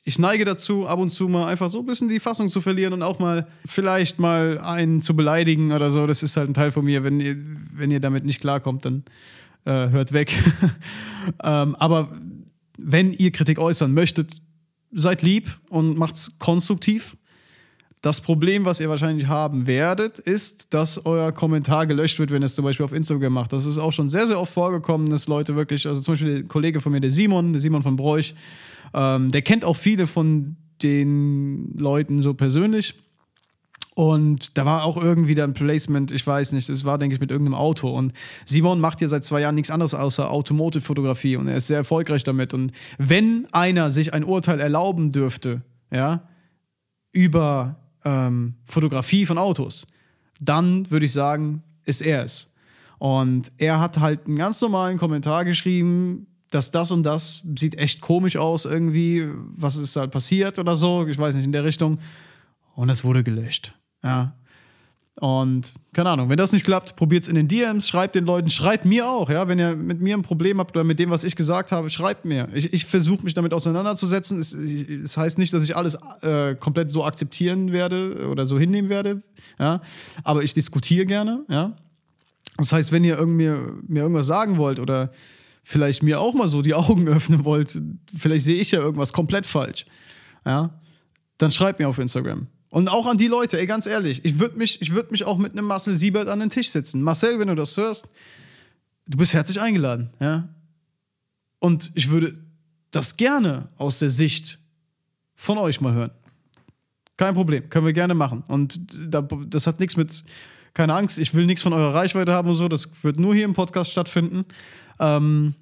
[0.03, 2.93] Ich neige dazu, ab und zu mal einfach so ein bisschen die Fassung zu verlieren
[2.93, 6.07] und auch mal vielleicht mal einen zu beleidigen oder so.
[6.07, 7.03] Das ist halt ein Teil von mir.
[7.03, 7.35] Wenn ihr,
[7.73, 9.03] wenn ihr damit nicht klarkommt, dann
[9.65, 10.33] äh, hört weg.
[11.43, 12.09] ähm, aber
[12.77, 14.31] wenn ihr Kritik äußern möchtet,
[14.93, 17.17] seid lieb und macht's konstruktiv.
[18.01, 22.45] Das Problem, was ihr wahrscheinlich haben werdet, ist, dass euer Kommentar gelöscht wird, wenn ihr
[22.45, 23.53] es zum Beispiel auf Instagram macht.
[23.53, 26.43] Das ist auch schon sehr, sehr oft vorgekommen, dass Leute wirklich, also zum Beispiel der
[26.43, 28.35] Kollege von mir, der Simon, der Simon von Bräuch,
[28.93, 32.95] ähm, der kennt auch viele von den Leuten so persönlich.
[33.95, 37.31] Und da war auch irgendwie dann Placement, ich weiß nicht, es war, denke ich, mit
[37.31, 37.89] irgendeinem Auto.
[37.89, 38.13] Und
[38.45, 42.23] Simon macht ja seit zwei Jahren nichts anderes außer Automotive-Fotografie und er ist sehr erfolgreich
[42.23, 42.53] damit.
[42.53, 46.27] Und wenn einer sich ein Urteil erlauben dürfte, ja,
[47.11, 49.87] über ähm, Fotografie von Autos,
[50.39, 52.53] dann würde ich sagen, ist er es.
[52.99, 58.01] Und er hat halt einen ganz normalen Kommentar geschrieben, dass das und das sieht echt
[58.01, 61.99] komisch aus irgendwie, was ist halt passiert oder so, ich weiß nicht, in der Richtung.
[62.75, 63.75] Und es wurde gelöscht.
[64.03, 64.35] Ja.
[65.19, 68.51] Und keine Ahnung, wenn das nicht klappt, probiert es in den DMs, schreibt den Leuten,
[68.51, 71.23] schreibt mir auch, ja, wenn ihr mit mir ein Problem habt oder mit dem, was
[71.23, 72.47] ich gesagt habe, schreibt mir.
[72.53, 74.37] Ich, ich versuche mich damit auseinanderzusetzen.
[74.37, 78.89] Es, es, heißt nicht, dass ich alles äh, komplett so akzeptieren werde oder so hinnehmen
[78.89, 79.23] werde,
[79.57, 79.81] ja,
[80.23, 81.75] aber ich diskutiere gerne, ja.
[82.57, 83.51] Das heißt, wenn ihr irgendwie,
[83.87, 85.11] mir irgendwas sagen wollt oder
[85.63, 87.81] vielleicht mir auch mal so die Augen öffnen wollt,
[88.15, 89.87] vielleicht sehe ich ja irgendwas komplett falsch,
[90.45, 90.79] ja,
[91.39, 92.47] dann schreibt mir auf Instagram.
[92.77, 95.53] Und auch an die Leute, ey, ganz ehrlich, ich würde mich, würd mich auch mit
[95.53, 97.01] einem Marcel Siebert an den Tisch setzen.
[97.01, 98.07] Marcel, wenn du das hörst,
[99.07, 100.47] du bist herzlich eingeladen, ja.
[101.57, 102.39] Und ich würde
[102.91, 104.59] das gerne aus der Sicht
[105.33, 106.11] von euch mal hören.
[107.17, 108.43] Kein Problem, können wir gerne machen.
[108.47, 110.23] Und das hat nichts mit,
[110.75, 113.45] keine Angst, ich will nichts von eurer Reichweite haben und so, das wird nur hier
[113.45, 114.45] im Podcast stattfinden.
[114.99, 115.55] Ähm,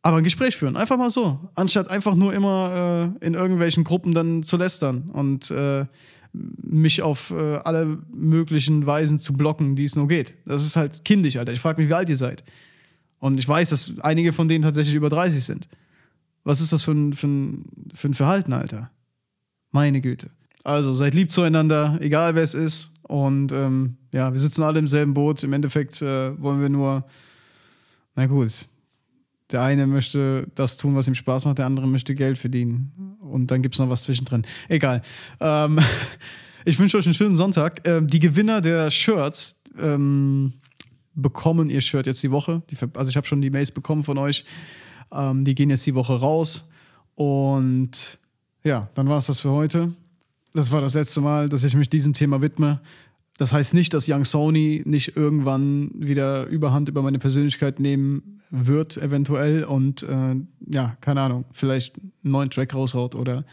[0.00, 4.14] aber ein Gespräch führen, einfach mal so, anstatt einfach nur immer äh, in irgendwelchen Gruppen
[4.14, 5.84] dann zu lästern und äh,
[6.62, 10.34] mich auf äh, alle möglichen Weisen zu blocken, die es nur geht.
[10.44, 11.52] Das ist halt kindisch, Alter.
[11.52, 12.44] Ich frage mich, wie alt ihr seid.
[13.18, 15.68] Und ich weiß, dass einige von denen tatsächlich über 30 sind.
[16.44, 17.64] Was ist das für ein, für ein,
[17.94, 18.90] für ein Verhalten, Alter?
[19.72, 20.30] Meine Güte.
[20.64, 22.92] Also seid lieb zueinander, egal wer es ist.
[23.02, 25.42] Und ähm, ja, wir sitzen alle im selben Boot.
[25.42, 27.04] Im Endeffekt äh, wollen wir nur,
[28.14, 28.66] na gut,
[29.52, 33.15] der eine möchte das tun, was ihm Spaß macht, der andere möchte Geld verdienen.
[33.30, 34.42] Und dann gibt es noch was zwischendrin.
[34.68, 35.02] Egal.
[35.40, 35.80] Ähm,
[36.64, 37.86] ich wünsche euch einen schönen Sonntag.
[37.86, 40.54] Ähm, die Gewinner der Shirts ähm,
[41.14, 42.62] bekommen ihr Shirt jetzt die Woche.
[42.70, 44.44] Die, also ich habe schon die Mails bekommen von euch.
[45.12, 46.68] Ähm, die gehen jetzt die Woche raus.
[47.14, 48.18] Und
[48.64, 49.94] ja, dann war es das für heute.
[50.52, 52.80] Das war das letzte Mal, dass ich mich diesem Thema widme.
[53.38, 58.96] Das heißt nicht, dass Young Sony nicht irgendwann wieder Überhand über meine Persönlichkeit nehmen wird,
[58.96, 60.36] eventuell, und äh,
[60.70, 63.44] ja, keine Ahnung, vielleicht einen neuen Track raushaut oder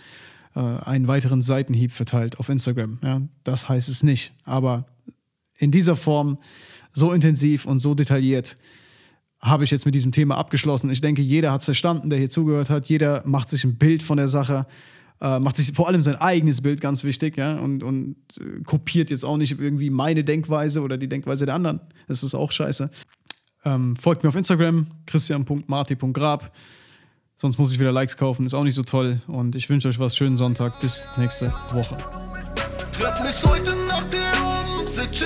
[0.56, 3.00] äh, einen weiteren Seitenhieb verteilt auf Instagram.
[3.04, 4.34] Ja, das heißt es nicht.
[4.46, 4.86] Aber
[5.58, 6.38] in dieser Form,
[6.92, 8.58] so intensiv und so detailliert,
[9.44, 10.90] habe ich jetzt mit diesem Thema abgeschlossen.
[10.90, 12.88] Ich denke, jeder hat es verstanden, der hier zugehört hat.
[12.88, 14.66] Jeder macht sich ein Bild von der Sache,
[15.20, 19.10] äh, macht sich vor allem sein eigenes Bild ganz wichtig, ja, und, und äh, kopiert
[19.10, 21.82] jetzt auch nicht irgendwie meine Denkweise oder die Denkweise der anderen.
[22.08, 22.90] Das ist auch scheiße.
[23.66, 26.52] Ähm, folgt mir auf Instagram, christian.marti.grab.
[27.38, 29.22] Sonst muss ich wieder Likes kaufen, ist auch nicht so toll.
[29.28, 30.16] Und ich wünsche euch was.
[30.16, 30.80] Schönen Sonntag.
[30.80, 31.98] Bis nächste Woche.
[32.92, 34.04] Treff mich heute nach
[34.80, 35.26] Umsitz